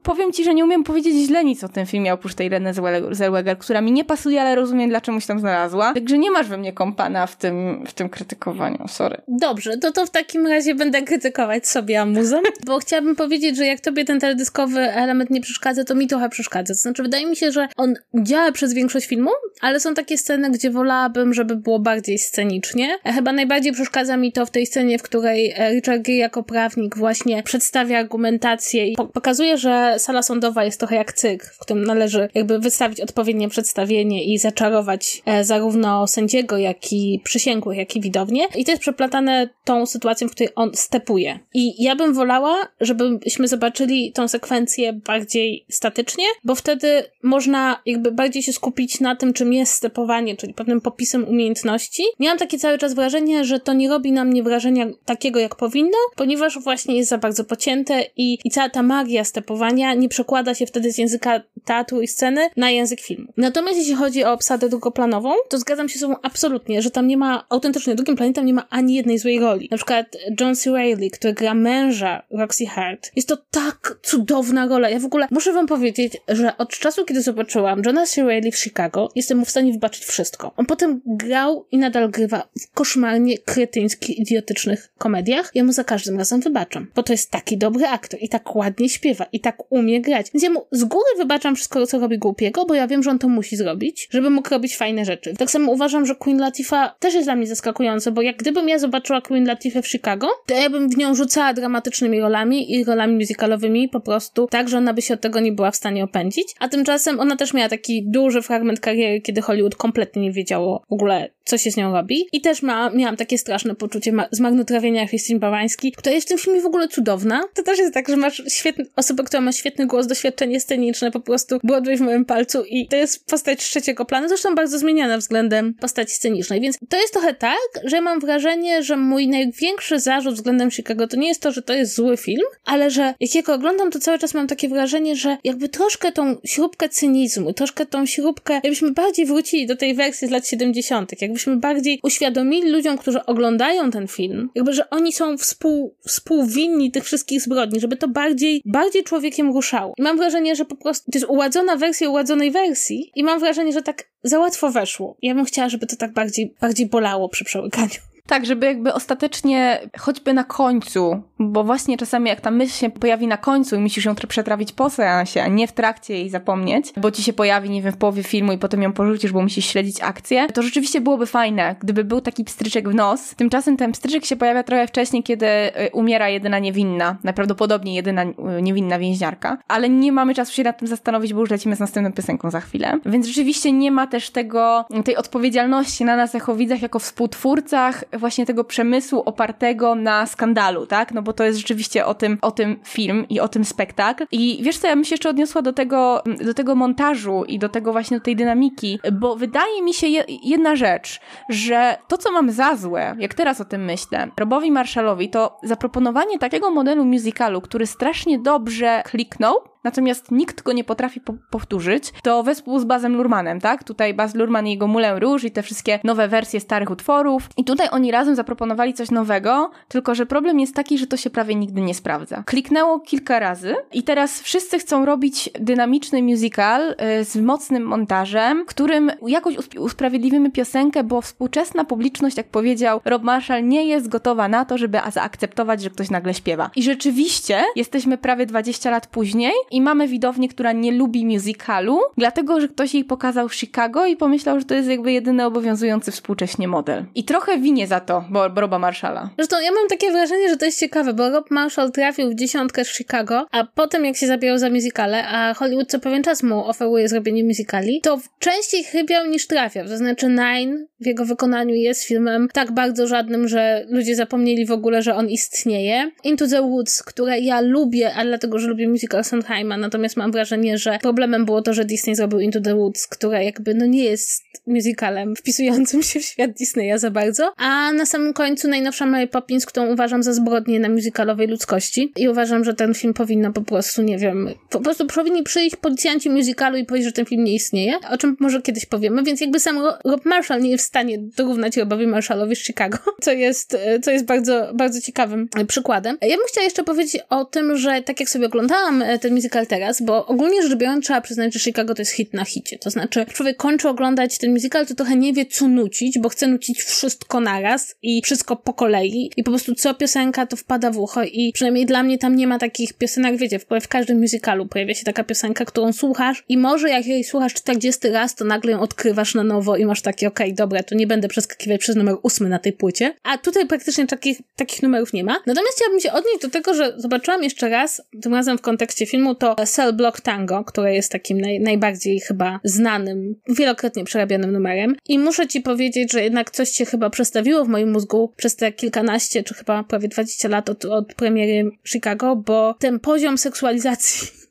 [0.03, 2.73] powiem ci, że nie umiem powiedzieć źle nic o tym filmie, oprócz tej Renée
[3.11, 5.93] Zellweger, która mi nie pasuje, ale rozumiem, dlaczego się tam znalazła.
[5.93, 9.21] Także nie masz we mnie kompana w tym, w tym krytykowaniu, sorry.
[9.27, 13.79] Dobrze, to to w takim razie będę krytykować sobie Amuzą, bo chciałabym powiedzieć, że jak
[13.79, 16.73] tobie ten teledyskowy element nie przeszkadza, to mi trochę przeszkadza.
[16.73, 19.29] To znaczy, wydaje mi się, że on działa przez większość filmu,
[19.61, 22.97] ale są takie sceny, gdzie wolałabym, żeby było bardziej scenicznie.
[23.05, 27.43] Chyba najbardziej przeszkadza mi to w tej scenie, w której Richard Gere jako prawnik właśnie
[27.43, 32.59] przedstawia argumentację i pokazuje, że sala sądowa jest trochę jak cykl, w którym należy jakby
[32.59, 38.47] wystawić odpowiednie przedstawienie i zaczarować e, zarówno sędziego, jak i przysięgłych, jak i widownię.
[38.55, 41.39] I to jest przeplatane tą sytuacją, w której on stepuje.
[41.53, 48.43] I ja bym wolała, żebyśmy zobaczyli tą sekwencję bardziej statycznie, bo wtedy można jakby bardziej
[48.43, 52.03] się skupić na tym, czym jest stepowanie, czyli pewnym popisem umiejętności.
[52.19, 55.97] Miałam takie cały czas wrażenie, że to nie robi na mnie wrażenia takiego, jak powinno,
[56.15, 60.65] ponieważ właśnie jest za bardzo pocięte i, i cała ta magia stepowania nie przekłada się
[60.65, 63.33] wtedy z języka teatru i sceny na język filmu.
[63.37, 67.17] Natomiast jeśli chodzi o obsadę drugoplanową, to zgadzam się z sobą absolutnie, że tam nie
[67.17, 69.67] ma, autentycznie drugim planie tam nie ma ani jednej złej roli.
[69.71, 70.71] Na przykład John C.
[70.71, 73.11] Reilly, który gra męża Roxy Hart.
[73.15, 74.89] Jest to tak cudowna rola.
[74.89, 78.23] Ja w ogóle muszę wam powiedzieć, że od czasu, kiedy zobaczyłam Johna C.
[78.23, 80.53] Reilly w Chicago, jestem mu w stanie wybaczyć wszystko.
[80.57, 85.51] On potem grał i nadal grywa w koszmarnie kretyńskich, idiotycznych komediach.
[85.55, 88.89] Ja mu za każdym razem wybaczam, bo to jest taki dobry aktor i tak ładnie
[88.89, 90.31] śpiewa i tak umie grać.
[90.33, 93.19] Więc ja mu z góry wybaczam wszystko, co robi głupiego, bo ja wiem, że on
[93.19, 95.33] to musi zrobić, żeby mógł robić fajne rzeczy.
[95.37, 98.79] Tak samo uważam, że Queen Latifah też jest dla mnie zaskakująca, bo jak gdybym ja
[98.79, 103.15] zobaczyła Queen Latifah w Chicago, to ja bym w nią rzucała dramatycznymi rolami i rolami
[103.15, 106.55] musicalowymi po prostu tak, że ona by się od tego nie była w stanie opędzić.
[106.59, 110.93] A tymczasem ona też miała taki duży fragment kariery, kiedy Hollywood kompletnie nie wiedziało w
[110.93, 112.25] ogóle, co się z nią robi.
[112.31, 116.37] I też ma, miałam takie straszne poczucie ma- zmarnotrawienia Christine Bawański, która jest w tym
[116.37, 117.41] filmie w ogóle cudowna.
[117.53, 121.19] To też jest tak, że masz świetny, osobę, która ma świetny głos, doświadczenie sceniczne, po
[121.19, 125.73] prostu Broadway w moim palcu i to jest postać trzeciego planu, zresztą bardzo zmieniana względem
[125.73, 130.71] postaci scenicznej, więc to jest trochę tak, że mam wrażenie, że mój największy zarzut względem
[130.71, 133.91] Chicago to nie jest to, że to jest zły film, ale że jak jego oglądam,
[133.91, 138.53] to cały czas mam takie wrażenie, że jakby troszkę tą śrubkę cynizmu, troszkę tą śrubkę,
[138.53, 143.91] jakbyśmy bardziej wrócili do tej wersji z lat 70., jakbyśmy bardziej uświadomili ludziom, którzy oglądają
[143.91, 149.03] ten film, jakby, że oni są współ, współwinni tych wszystkich zbrodni, żeby to bardziej, bardziej
[149.03, 149.93] człowiekiem ruszało.
[149.97, 153.73] I mam wrażenie, że po prostu to jest uładzona wersja uładzonej wersji i mam wrażenie,
[153.73, 155.17] że tak za łatwo weszło.
[155.21, 158.14] Ja bym chciała, żeby to tak bardziej, bardziej bolało przy przełykaniu.
[158.27, 163.27] Tak, żeby jakby ostatecznie, choćby na końcu, bo właśnie czasami jak ta myśl się pojawi
[163.27, 167.11] na końcu i musisz ją przetrawić po seansie, a nie w trakcie jej zapomnieć, bo
[167.11, 170.01] ci się pojawi, nie wiem, w połowie filmu i potem ją porzucisz, bo musisz śledzić
[170.01, 173.35] akcję, to rzeczywiście byłoby fajne, gdyby był taki pstryczek w nos.
[173.35, 178.61] Tymczasem ten pstryczek się pojawia trochę wcześniej, kiedy y, umiera jedyna niewinna, najprawdopodobniej jedyna y,
[178.61, 182.13] niewinna więźniarka, ale nie mamy czasu się nad tym zastanowić, bo już lecimy z następną
[182.13, 182.99] piosenką za chwilę.
[183.05, 188.45] Więc rzeczywiście nie ma też tego, tej odpowiedzialności na nas jako widzach, jako współtwórcach, właśnie
[188.45, 191.13] tego przemysłu opartego na skandalu, tak?
[191.13, 194.25] No bo to jest rzeczywiście o tym, o tym film i o tym spektakl.
[194.31, 197.69] I wiesz co, ja bym się jeszcze odniosła do tego, do tego montażu i do
[197.69, 200.07] tego właśnie, do tej dynamiki, bo wydaje mi się
[200.43, 205.29] jedna rzecz, że to, co mam za złe, jak teraz o tym myślę, Robowi Marshallowi,
[205.29, 211.33] to zaproponowanie takiego modelu musicalu, który strasznie dobrze kliknął, natomiast nikt go nie potrafi po
[211.49, 213.83] powtórzyć, to wespół z Bazem Lurmanem, tak?
[213.83, 217.49] Tutaj Baz Lurman i jego Moulin Rouge i te wszystkie nowe wersje starych utworów.
[217.57, 221.29] I tutaj oni razem zaproponowali coś nowego, tylko że problem jest taki, że to się
[221.29, 222.43] prawie nigdy nie sprawdza.
[222.45, 229.11] Kliknęło kilka razy i teraz wszyscy chcą robić dynamiczny musical y, z mocnym montażem, którym
[229.27, 234.77] jakoś usprawiedliwimy piosenkę, bo współczesna publiczność, jak powiedział Rob Marshall, nie jest gotowa na to,
[234.77, 236.69] żeby zaakceptować, że ktoś nagle śpiewa.
[236.75, 242.61] I rzeczywiście jesteśmy prawie 20 lat później i mamy widownię, która nie lubi musicalu, dlatego,
[242.61, 247.05] że ktoś jej pokazał Chicago i pomyślał, że to jest jakby jedyny obowiązujący współcześnie model.
[247.15, 249.29] I trochę winie za to bo, Roba Marshalla.
[249.37, 252.85] Zresztą ja mam takie wrażenie, że to jest ciekawe, bo Rob Marshall trafił w dziesiątkę
[252.85, 256.67] z Chicago, a potem jak się zabierał za musicale, a Hollywood co pewien czas mu
[256.67, 259.87] oferuje zrobienie musicali, to częściej chybiał niż trafiał.
[259.87, 264.71] To znaczy Nine w jego wykonaniu jest filmem tak bardzo żadnym, że ludzie zapomnieli w
[264.71, 266.11] ogóle, że on istnieje.
[266.23, 270.77] Into the Woods, które ja lubię, ale dlatego, że lubię musical Sondheim natomiast mam wrażenie,
[270.77, 274.43] że problemem było to, że Disney zrobił Into the Woods, która jakby no nie jest
[274.67, 279.27] musicalem wpisującym się w świat Disneya za bardzo, a a na samym końcu najnowsza Mary
[279.27, 282.11] Poppins, którą uważam za zbrodnię na musicalowej ludzkości.
[282.17, 286.29] I uważam, że ten film powinno po prostu, nie wiem, po prostu powinni przyjść policjanci
[286.29, 289.59] musicalu i powiedzieć, że ten film nie istnieje, o czym może kiedyś powiemy, więc jakby
[289.59, 294.11] sam Rob Marshall nie jest w stanie dorównać Robowi Marshallowi z Chicago, co jest, co
[294.11, 296.17] jest bardzo, bardzo ciekawym przykładem.
[296.21, 299.67] Ja bym chciała jeszcze powiedzieć o tym, że tak jak sobie oglądałam e, ten musical
[299.67, 302.89] teraz, bo ogólnie rzecz biorąc trzeba przyznać, że Chicago to jest hit na hicie, to
[302.89, 306.83] znaczy człowiek kończy oglądać ten musical, to trochę nie wie co nucić, bo chce nucić
[306.83, 309.31] wszystko naraz i wszystko po kolei.
[309.37, 312.47] I po prostu co piosenka to wpada w ucho i przynajmniej dla mnie tam nie
[312.47, 316.89] ma takich piosenek, wiecie, w, każdym musicalu pojawia się taka piosenka, którą słuchasz i może
[316.89, 320.47] jak jej słuchasz 40 raz, to nagle ją odkrywasz na nowo i masz takie, okej,
[320.47, 324.07] okay, dobra, to nie będę przeskakiwać przez numer ósmy na tej płycie, a tutaj praktycznie
[324.07, 325.33] takich, takich numerów nie ma.
[325.45, 329.35] Natomiast chciałabym się odnieść do tego, że zobaczyłam jeszcze raz, tym razem w kontekście filmu,
[329.35, 334.95] to Cell Block Tango, które jest takim naj, najbardziej chyba znanym, wielokrotnie przerabianym numerem.
[335.07, 338.71] I muszę ci powiedzieć, że jednak coś się chyba przestawiło w moim mózgu przez te
[338.71, 344.27] kilkanaście, czy chyba prawie 20 lat od, od premiery Chicago, bo ten poziom seksualizacji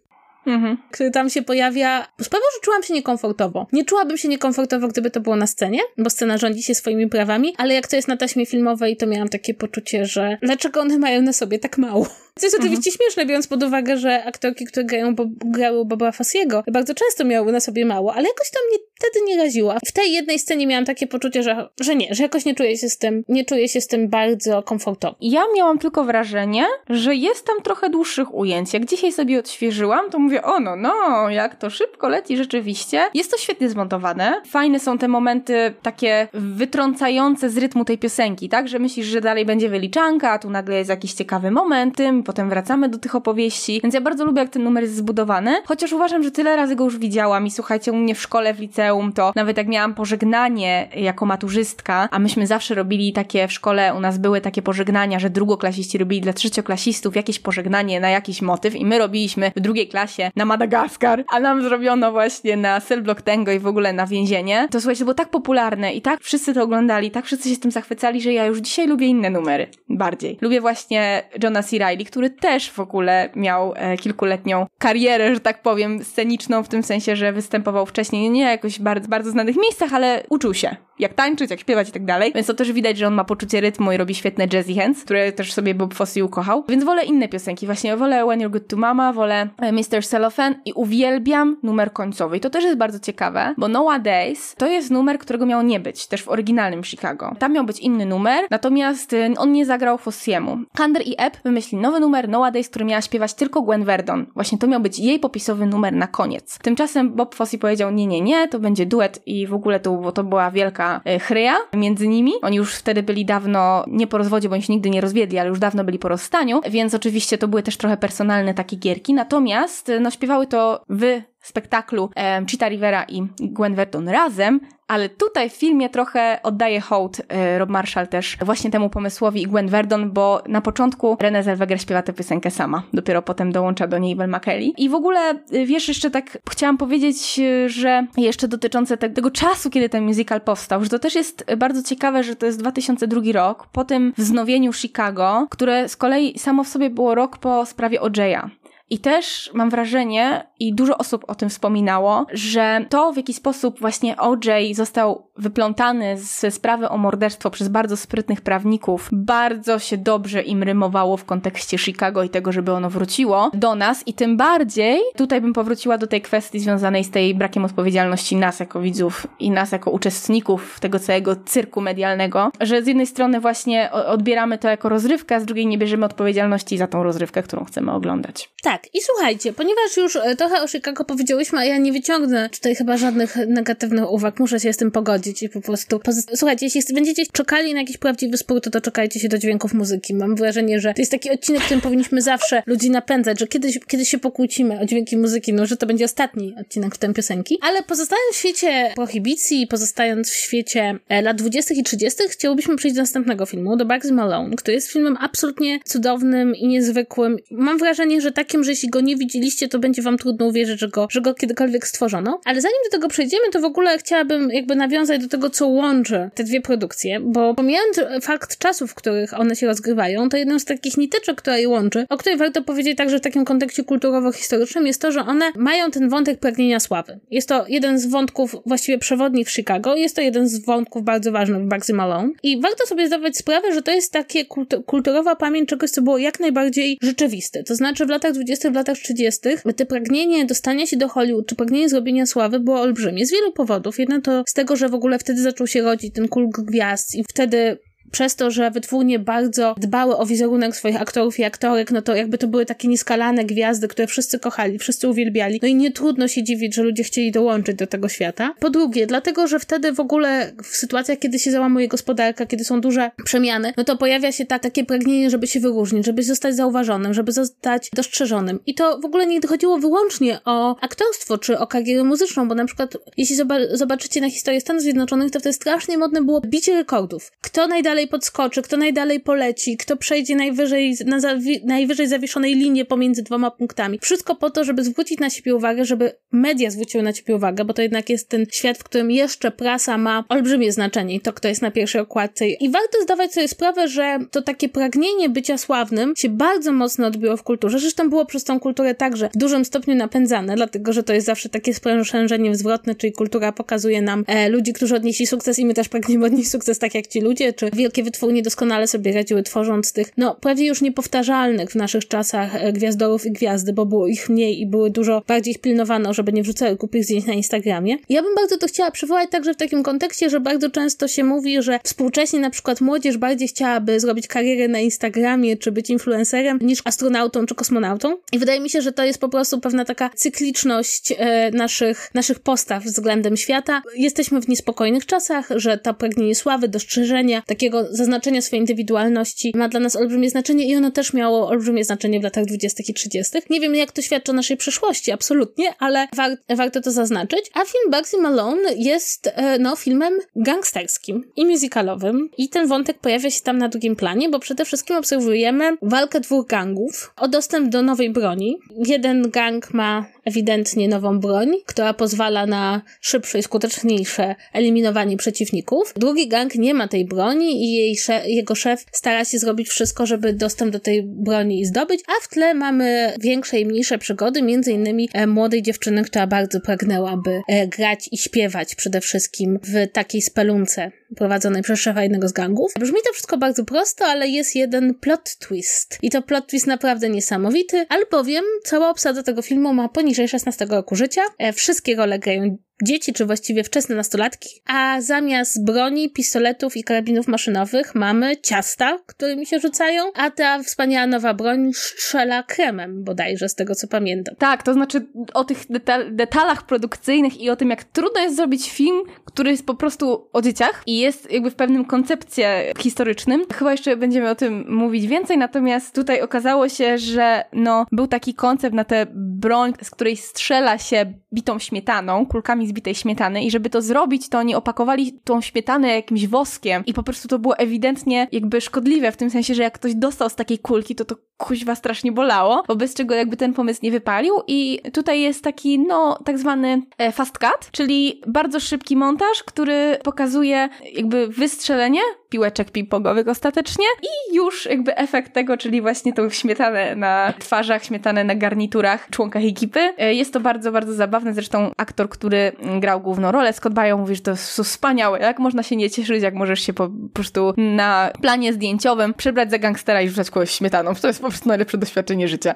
[0.46, 0.78] mhm.
[0.90, 3.66] który tam się pojawia, sprawiał, że czułam się niekomfortowo.
[3.72, 7.54] Nie czułabym się niekomfortowo, gdyby to było na scenie, bo scena rządzi się swoimi prawami,
[7.58, 11.22] ale jak to jest na taśmie filmowej, to miałam takie poczucie, że dlaczego one mają
[11.22, 12.06] na sobie tak mało?
[12.38, 12.96] Co jest oczywiście mhm.
[12.96, 17.52] śmieszne, biorąc pod uwagę, że aktorki, które grają, bo, grały Boba Fossiego, bardzo często miały
[17.52, 19.74] na sobie mało, ale jakoś to mnie wtedy nie raziło.
[19.86, 22.88] W tej jednej scenie miałam takie poczucie, że, że nie, że jakoś nie czuję się
[22.88, 25.16] z tym, nie czuję się z tym bardzo komfortowo.
[25.20, 28.74] Ja miałam tylko wrażenie, że jest tam trochę dłuższych ujęć.
[28.74, 33.02] Jak dzisiaj sobie odświeżyłam, to mówię, o no, no, jak to szybko leci rzeczywiście.
[33.14, 34.42] Jest to świetnie zmontowane.
[34.46, 38.68] Fajne są te momenty takie wytrącające z rytmu tej piosenki, tak?
[38.68, 42.48] Że myślisz, że dalej będzie wyliczanka, a tu nagle jest jakiś ciekawy moment, tym, potem
[42.48, 43.80] wracamy do tych opowieści.
[43.82, 46.84] Więc ja bardzo lubię, jak ten numer jest zbudowany, chociaż uważam, że tyle razy go
[46.84, 50.88] już widziałam i słuchajcie, u mnie w szkole, w liceum, to nawet jak miałam pożegnanie
[50.96, 55.30] jako maturzystka, a myśmy zawsze robili takie w szkole, u nas były takie pożegnania, że
[55.30, 60.30] drugoklasiści robili dla trzecioklasistów jakieś pożegnanie na jakiś motyw i my robiliśmy w drugiej klasie
[60.36, 64.68] na Madagaskar, a nam zrobiono właśnie na Cellblock Tango i w ogóle na więzienie.
[64.70, 67.70] To słuchajcie, było tak popularne i tak wszyscy to oglądali, tak wszyscy się z tym
[67.70, 69.66] zachwycali, że ja już dzisiaj lubię inne numery.
[69.88, 70.38] Bardziej.
[70.40, 71.78] Lubię właśnie Johna C.
[71.78, 76.82] Reilly, który też w ogóle miał e, kilkuletnią karierę, że tak powiem, sceniczną, w tym
[76.82, 81.50] sensie, że występował wcześniej nie jakoś bardzo, bardzo znanych miejscach, ale uczył się jak tańczyć,
[81.50, 82.32] jak śpiewać i tak dalej.
[82.34, 85.32] Więc to też widać, że on ma poczucie rytmu i robi świetne jazzy hands, które
[85.32, 86.64] też sobie Bob Fosse ukochał.
[86.68, 87.66] Więc wolę inne piosenki.
[87.66, 90.06] Właśnie wolę When You're Good to Mama, wolę e, Mr.
[90.06, 92.36] Cellophane i uwielbiam numer końcowy.
[92.36, 96.06] I to też jest bardzo ciekawe, bo Nowadays to jest numer, którego miał nie być,
[96.06, 97.32] też w oryginalnym Chicago.
[97.38, 100.58] Tam miał być inny numer, natomiast e, on nie zagrał Fossiemu.
[100.74, 104.26] Kander i Epp wymyślili nowy numer Nowadays, który miała śpiewać tylko Gwen Verdon.
[104.34, 106.58] Właśnie to miał być jej popisowy numer na koniec.
[106.58, 110.24] Tymczasem Bob Fosse powiedział, nie, nie, nie, to będzie duet i w ogóle to, to
[110.24, 112.32] była wielka e, chryja między nimi.
[112.42, 115.84] Oni już wtedy byli dawno, nie po rozwodzie, się nigdy nie rozwiedli, ale już dawno
[115.84, 119.14] byli po rozstaniu, więc oczywiście to były też trochę personalne takie gierki.
[119.14, 125.52] Natomiast, no śpiewały to w spektaklu e, Rivera i Gwen Verdon razem, ale tutaj w
[125.52, 130.42] filmie trochę oddaje hołd e, Rob Marshall też właśnie temu pomysłowi i Gwen Verdon, bo
[130.48, 134.72] na początku Renée Zellweger śpiewa tę piosenkę sama, dopiero potem dołącza do niej Vel McKelly.
[134.78, 139.30] I w ogóle, e, wiesz, jeszcze tak chciałam powiedzieć, e, że jeszcze dotyczące te, tego
[139.30, 143.20] czasu, kiedy ten musical powstał, że to też jest bardzo ciekawe, że to jest 2002
[143.32, 148.00] rok, po tym wznowieniu Chicago, które z kolei samo w sobie było rok po sprawie
[148.00, 148.48] OJ'a.
[148.90, 153.80] I też mam wrażenie, i dużo osób o tym wspominało, że to w jaki sposób
[153.80, 160.42] właśnie OJ został wyplątany ze sprawy o morderstwo przez bardzo sprytnych prawników, bardzo się dobrze
[160.42, 164.02] im rymowało w kontekście Chicago i tego, żeby ono wróciło do nas.
[164.06, 168.60] I tym bardziej tutaj bym powróciła do tej kwestii związanej z tej brakiem odpowiedzialności nas
[168.60, 173.92] jako widzów i nas jako uczestników tego całego cyrku medialnego, że z jednej strony właśnie
[173.92, 177.92] odbieramy to jako rozrywkę, a z drugiej nie bierzemy odpowiedzialności za tą rozrywkę, którą chcemy
[177.92, 178.50] oglądać.
[178.62, 182.74] Tak, i słuchajcie, ponieważ już e, trochę o Chicago powiedziałyśmy, a ja nie wyciągnę tutaj
[182.74, 186.00] chyba żadnych negatywnych uwag, muszę się z tym pogodzić i po prostu...
[186.34, 190.14] Słuchajcie, jeśli będziecie czekali na jakiś prawdziwy spór, to doczekajcie się do dźwięków muzyki.
[190.14, 194.08] Mam wrażenie, że to jest taki odcinek, którym powinniśmy zawsze ludzi napędzać, że kiedyś, kiedyś
[194.08, 197.58] się pokłócimy o dźwięki muzyki, no że to będzie ostatni odcinek w tym piosenki.
[197.62, 201.74] Ale pozostając w świecie prohibicji, pozostając w świecie e, lat 20.
[201.74, 206.54] i 30., chciałbyśmy przejść do następnego filmu, do Bugs Malone, który jest filmem absolutnie cudownym
[206.54, 207.36] i niezwykłym.
[207.50, 210.88] Mam wrażenie, że takim że jeśli go nie widzieliście, to będzie wam trudno uwierzyć, że
[210.88, 212.40] go, że go kiedykolwiek stworzono.
[212.44, 216.30] Ale zanim do tego przejdziemy, to w ogóle chciałabym jakby nawiązać do tego, co łączy
[216.34, 220.64] te dwie produkcje, bo pomijając fakt czasów, w których one się rozgrywają, to jedną z
[220.64, 225.00] takich niteczek, która je łączy, o której warto powiedzieć także w takim kontekście kulturowo-historycznym, jest
[225.00, 227.18] to, że one mają ten wątek pragnienia sławy.
[227.30, 231.32] Jest to jeden z wątków właściwie przewodnich w Chicago, jest to jeden z wątków bardzo
[231.32, 234.44] ważnych w Bugsy Malone i warto sobie zdawać sprawę, że to jest takie
[234.86, 237.62] kulturowa pamięć czegoś, co było jak najbardziej rzeczywiste.
[237.64, 239.40] To znaczy w latach 20., w latach 30.
[239.76, 243.26] te pragnienie dostania się do Hollywood, czy pragnienie zrobienia sławy było olbrzymie.
[243.26, 243.98] Z wielu powodów.
[243.98, 247.24] Jedno to z tego, że w ogóle wtedy zaczął się rodzić ten kult gwiazd i
[247.24, 247.78] wtedy
[248.14, 252.38] przez to, że wytwórnie bardzo dbały o wizerunek swoich aktorów i aktorek, no to jakby
[252.38, 255.58] to były takie nieskalane gwiazdy, które wszyscy kochali, wszyscy uwielbiali.
[255.62, 258.54] No i nie trudno się dziwić, że ludzie chcieli dołączyć do tego świata.
[258.60, 262.80] Po drugie, dlatego, że wtedy w ogóle w sytuacjach, kiedy się załamuje gospodarka, kiedy są
[262.80, 267.14] duże przemiany, no to pojawia się tak, takie pragnienie, żeby się wyróżnić, żeby zostać zauważonym,
[267.14, 268.60] żeby zostać dostrzeżonym.
[268.66, 272.64] I to w ogóle nie chodziło wyłącznie o aktorstwo czy o karierę muzyczną, bo na
[272.64, 273.36] przykład jeśli
[273.72, 277.32] zobaczycie na historię Stanów Zjednoczonych, to wtedy strasznie modne było bicie rekordów.
[277.40, 282.84] Kto najdalej najdalej podskoczy, kto najdalej poleci, kto przejdzie najwyżej, na zawi najwyżej zawieszonej linie
[282.84, 283.98] pomiędzy dwoma punktami.
[284.02, 287.74] Wszystko po to, żeby zwrócić na siebie uwagę, żeby media zwróciły na siebie uwagę, bo
[287.74, 291.48] to jednak jest ten świat, w którym jeszcze prasa ma olbrzymie znaczenie i to, kto
[291.48, 292.48] jest na pierwszej okładce.
[292.48, 297.36] I warto zdawać sobie sprawę, że to takie pragnienie bycia sławnym się bardzo mocno odbiło
[297.36, 297.78] w kulturze.
[297.78, 301.48] Zresztą było przez tą kulturę także w dużym stopniu napędzane, dlatego, że to jest zawsze
[301.48, 305.88] takie sprężenie zwrotne, czyli kultura pokazuje nam e, ludzi, którzy odnieśli sukces i my też
[305.88, 309.92] pragniemy odnieść sukces tak jak ci ludzie, czy wielkie wielkie wytwórnie doskonale sobie radziły tworząc
[309.92, 314.28] tych, no, prawie już niepowtarzalnych w naszych czasach e, gwiazdorów i gwiazdy, bo było ich
[314.28, 317.96] mniej i były dużo bardziej pilnowano, żeby nie wrzucały głupich zdjęć na Instagramie.
[318.08, 321.62] Ja bym bardzo to chciała przywołać także w takim kontekście, że bardzo często się mówi,
[321.62, 326.82] że współcześnie na przykład młodzież bardziej chciałaby zrobić karierę na Instagramie, czy być influencerem, niż
[326.84, 328.16] astronautą, czy kosmonautą.
[328.32, 332.40] I wydaje mi się, że to jest po prostu pewna taka cykliczność e, naszych, naszych
[332.40, 333.82] postaw względem świata.
[333.96, 339.80] Jesteśmy w niespokojnych czasach, że to pragnienie sławy, dostrzeżenia, takiego zaznaczenia swojej indywidualności ma dla
[339.80, 342.82] nas olbrzymie znaczenie i ono też miało olbrzymie znaczenie w latach 20.
[342.88, 343.38] i 30.
[343.50, 347.50] Nie wiem, jak to świadczy o naszej przeszłości, absolutnie, ale war warto to zaznaczyć.
[347.54, 353.30] A film Bugsy Malone jest, e, no, filmem gangsterskim i musicalowym i ten wątek pojawia
[353.30, 357.82] się tam na drugim planie, bo przede wszystkim obserwujemy walkę dwóch gangów o dostęp do
[357.82, 358.58] nowej broni.
[358.86, 365.94] Jeden gang ma ewidentnie nową broń, która pozwala na szybsze i skuteczniejsze eliminowanie przeciwników.
[365.96, 370.06] Drugi gang nie ma tej broni i jej szef, jego szef stara się zrobić wszystko,
[370.06, 374.72] żeby dostęp do tej broni zdobyć, a w tle mamy większe i mniejsze przygody, między
[374.72, 380.22] innymi e, młodej dziewczyny, która bardzo pragnęłaby e, grać i śpiewać przede wszystkim w takiej
[380.22, 382.72] spelunce prowadzonej przez szefa jednego z gangów.
[382.80, 385.98] Brzmi to wszystko bardzo prosto, ale jest jeden plot twist.
[386.02, 390.96] I to plot twist naprawdę niesamowity, albowiem cała obsada tego filmu ma poniżej 16 roku
[390.96, 391.22] życia.
[391.38, 397.28] E, wszystkie role grają dzieci, czy właściwie wczesne nastolatki, a zamiast broni, pistoletów i karabinów
[397.28, 403.54] maszynowych mamy ciasta, którymi się rzucają, a ta wspaniała nowa broń strzela kremem bodajże, z
[403.54, 404.34] tego co pamiętam.
[404.38, 408.70] Tak, to znaczy o tych detal detalach produkcyjnych i o tym, jak trudno jest zrobić
[408.70, 413.42] film, który jest po prostu o dzieciach i jest jakby w pewnym koncepcie historycznym.
[413.54, 418.34] Chyba jeszcze będziemy o tym mówić więcej, natomiast tutaj okazało się, że no, był taki
[418.34, 423.50] koncept na tę broń, z której strzela się bitą śmietaną, kulkami z zbitej śmietany i
[423.50, 427.56] żeby to zrobić, to oni opakowali tą śmietanę jakimś woskiem i po prostu to było
[427.56, 431.16] ewidentnie jakby szkodliwe, w tym sensie, że jak ktoś dostał z takiej kulki, to to
[431.36, 436.18] kuźwa strasznie bolało, wobec czego jakby ten pomysł nie wypalił i tutaj jest taki, no,
[436.24, 443.28] tak zwany e, fast cut, czyli bardzo szybki montaż, który pokazuje jakby wystrzelenie piłeczek ping-pongowych
[443.28, 449.10] ostatecznie i już jakby efekt tego, czyli właśnie tą śmietanę na twarzach, śmietanę na garniturach,
[449.10, 449.80] członkach ekipy.
[449.98, 454.14] E, jest to bardzo, bardzo zabawne, zresztą aktor, który grał główną rolę, Scott Baio mówi,
[454.14, 458.10] że to jest wspaniałe, jak można się nie cieszyć, jak możesz się po prostu na
[458.20, 462.28] planie zdjęciowym przebrać za gangstera i rzucać kogoś śmietaną, to jest po prostu najlepsze doświadczenie
[462.28, 462.54] życia.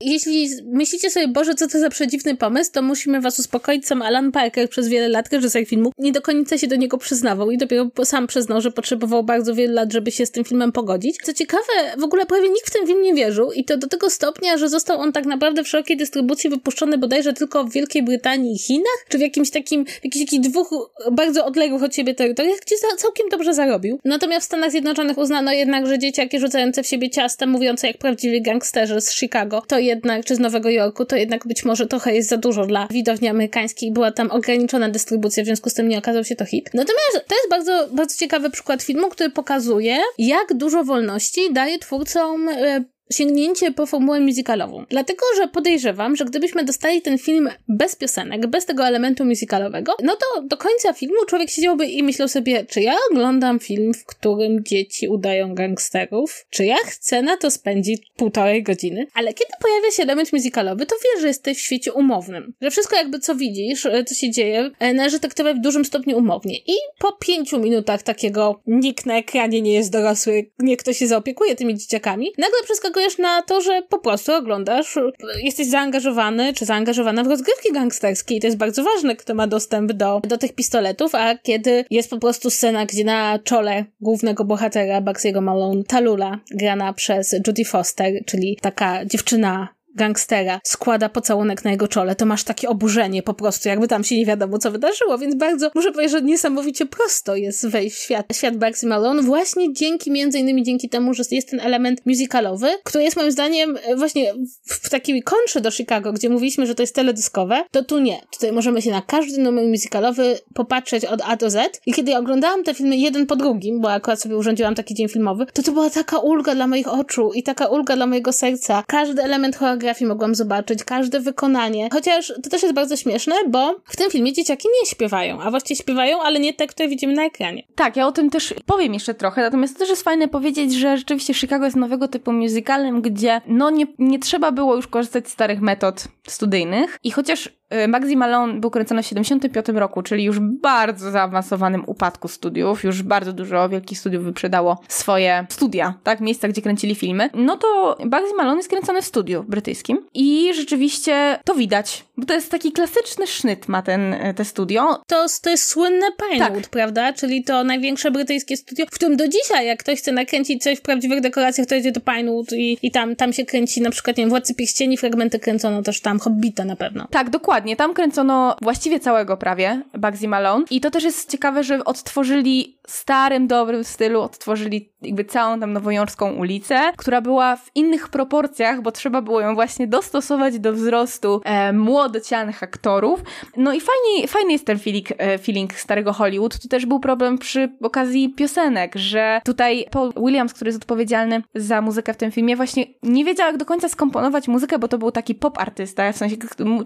[0.00, 3.86] Jeśli myślicie sobie, Boże, co to za przedziwny pomysł, to musimy was uspokoić.
[3.86, 7.50] Sam Alan Parker przez wiele lat, reżyser filmu, nie do końca się do niego przyznawał
[7.50, 11.16] i dopiero sam przyznał, że potrzebował bardzo wielu lat, żeby się z tym filmem pogodzić.
[11.22, 11.62] Co ciekawe,
[11.98, 14.68] w ogóle prawie nikt w ten film nie wierzył i to do tego stopnia, że
[14.68, 19.04] został on tak naprawdę w szerokiej dystrybucji wypuszczony bodajże tylko w Wielkiej Brytanii i Chinach,
[19.08, 20.70] czy w jakimś takim, w jakichś takich dwóch
[21.12, 23.98] bardzo odległych od siebie terytoriach, gdzie całkiem dobrze zarobił.
[24.04, 28.42] Natomiast w Stanach Zjednoczonych uznano jednak, że dzieciaki rzucające w siebie ciasta, mówiące jak prawdziwi
[28.42, 32.28] gangsterzy z Chicago, to jednak, czy z Nowego Jorku, to jednak być może trochę jest
[32.28, 33.92] za dużo dla widowni amerykańskiej.
[33.92, 36.70] Była tam ograniczona dystrybucja, w związku z tym nie okazał się to hit.
[36.74, 42.48] Natomiast to jest bardzo, bardzo ciekawy przykład filmu, który pokazuje, jak dużo wolności daje twórcom
[42.48, 44.84] e, sięgnięcie po formułę musicalową.
[44.90, 50.16] Dlatego, że podejrzewam, że gdybyśmy dostali ten film bez piosenek, bez tego elementu musicalowego, no
[50.16, 54.64] to do końca filmu człowiek siedziałby i myślał sobie, czy ja oglądam film, w którym
[54.64, 56.46] dzieci udają gangsterów?
[56.50, 59.06] Czy ja chcę na to spędzić półtorej godziny?
[59.14, 62.54] Ale kiedy pojawia się element musicalowy, to wiesz, że jesteś w świecie umownym.
[62.60, 66.18] Że wszystko jakby co widzisz, e, co się dzieje, e, należy traktować w dużym stopniu
[66.18, 66.58] umownie.
[66.66, 71.56] I po pięciu minutach takiego nikt na ekranie nie jest dorosły, nie ktoś się zaopiekuje
[71.56, 72.58] tymi dzieciakami, nagle
[72.98, 75.10] przeskakujesz na to, że po prostu oglądasz, e,
[75.42, 79.92] jesteś zaangażowany czy zaangażowana w rozgrywki gangsterskie i to jest bardzo ważne, kto ma dostęp
[79.92, 85.00] do, do tych pistoletów, a kiedy jest po prostu scena, gdzie na czole głównego bohatera
[85.00, 91.88] Bugs'ego Malone Talula, grana przez Judy Foster, czyli taka dziewczyna gangstera składa pocałunek na jego
[91.88, 95.34] czole, to masz takie oburzenie po prostu, jakby tam się nie wiadomo, co wydarzyło, więc
[95.34, 100.10] bardzo, muszę powiedzieć, że niesamowicie prosto jest wejść w świat, świat Bugsy Malone, właśnie dzięki,
[100.10, 104.34] między innymi dzięki temu, że jest ten element musicalowy, który jest moim zdaniem e, właśnie
[104.66, 108.20] w takiej kontrze do Chicago, gdzie mówiliśmy, że to jest teledyskowe, to tu nie.
[108.32, 112.64] Tutaj możemy się na każdy numer musicalowy popatrzeć od A do Z i kiedy oglądałam
[112.64, 115.90] te filmy jeden po drugim, bo akurat sobie urządziłam taki dzień filmowy, to to była
[115.90, 118.84] taka ulga dla moich oczu i taka ulga dla mojego serca.
[118.86, 121.88] Każdy element choreografii choreografii mogłam zobaczyć, każde wykonanie.
[121.92, 125.80] Chociaż to też jest bardzo śmieszne, bo w tym filmie dzieciaki nie śpiewają, a właściwie
[125.80, 127.62] śpiewają, ale nie te, które widzimy na ekranie.
[127.74, 130.96] Tak, ja o tym też powiem jeszcze trochę, natomiast to też jest fajne powiedzieć, że
[130.96, 135.32] rzeczywiście Chicago jest nowego typu musicalem, gdzie no nie, nie trzeba było już korzystać z
[135.32, 136.98] starych metod studyjnych.
[137.04, 142.28] I chociaż Y, Magzi Malone był kręcony w 75 roku, czyli już bardzo zaawansowanym upadku
[142.28, 147.56] studiów, już bardzo dużo wielkich studiów wyprzedało swoje studia, tak, miejsca, gdzie kręcili filmy, no
[147.56, 152.50] to Bugsy Malone jest kręcony w studiu brytyjskim i rzeczywiście to widać, bo to jest
[152.50, 155.02] taki klasyczny sznyt ma ten, y, te studio.
[155.06, 156.70] To, to jest słynne Pinewood, tak.
[156.70, 160.78] prawda, czyli to największe brytyjskie studio, w którym do dzisiaj, jak ktoś chce nakręcić coś
[160.78, 164.16] w prawdziwych dekoracjach, to jedzie do Pinewood i, i tam, tam się kręci na przykład,
[164.16, 167.06] nie wiem, Władcy Pierścieni, fragmenty kręcono też tam, Hobbita na pewno.
[167.10, 171.84] Tak, Dokładnie, tam kręcono właściwie całego prawie Bugsy Malone i to też jest ciekawe, że
[171.84, 178.82] odtworzyli starym, dobrym stylu, odtworzyli jakby całą tam nowojorską ulicę, która była w innych proporcjach,
[178.82, 183.22] bo trzeba było ją właśnie dostosować do wzrostu e, młodocianych aktorów.
[183.56, 186.58] No i fajnie, fajny jest ten feeling, e, feeling starego Hollywood.
[186.58, 191.82] Tu też był problem przy okazji piosenek, że tutaj Paul Williams, który jest odpowiedzialny za
[191.82, 195.10] muzykę w tym filmie, właśnie nie wiedział jak do końca skomponować muzykę, bo to był
[195.10, 196.36] taki pop artysta, w sensie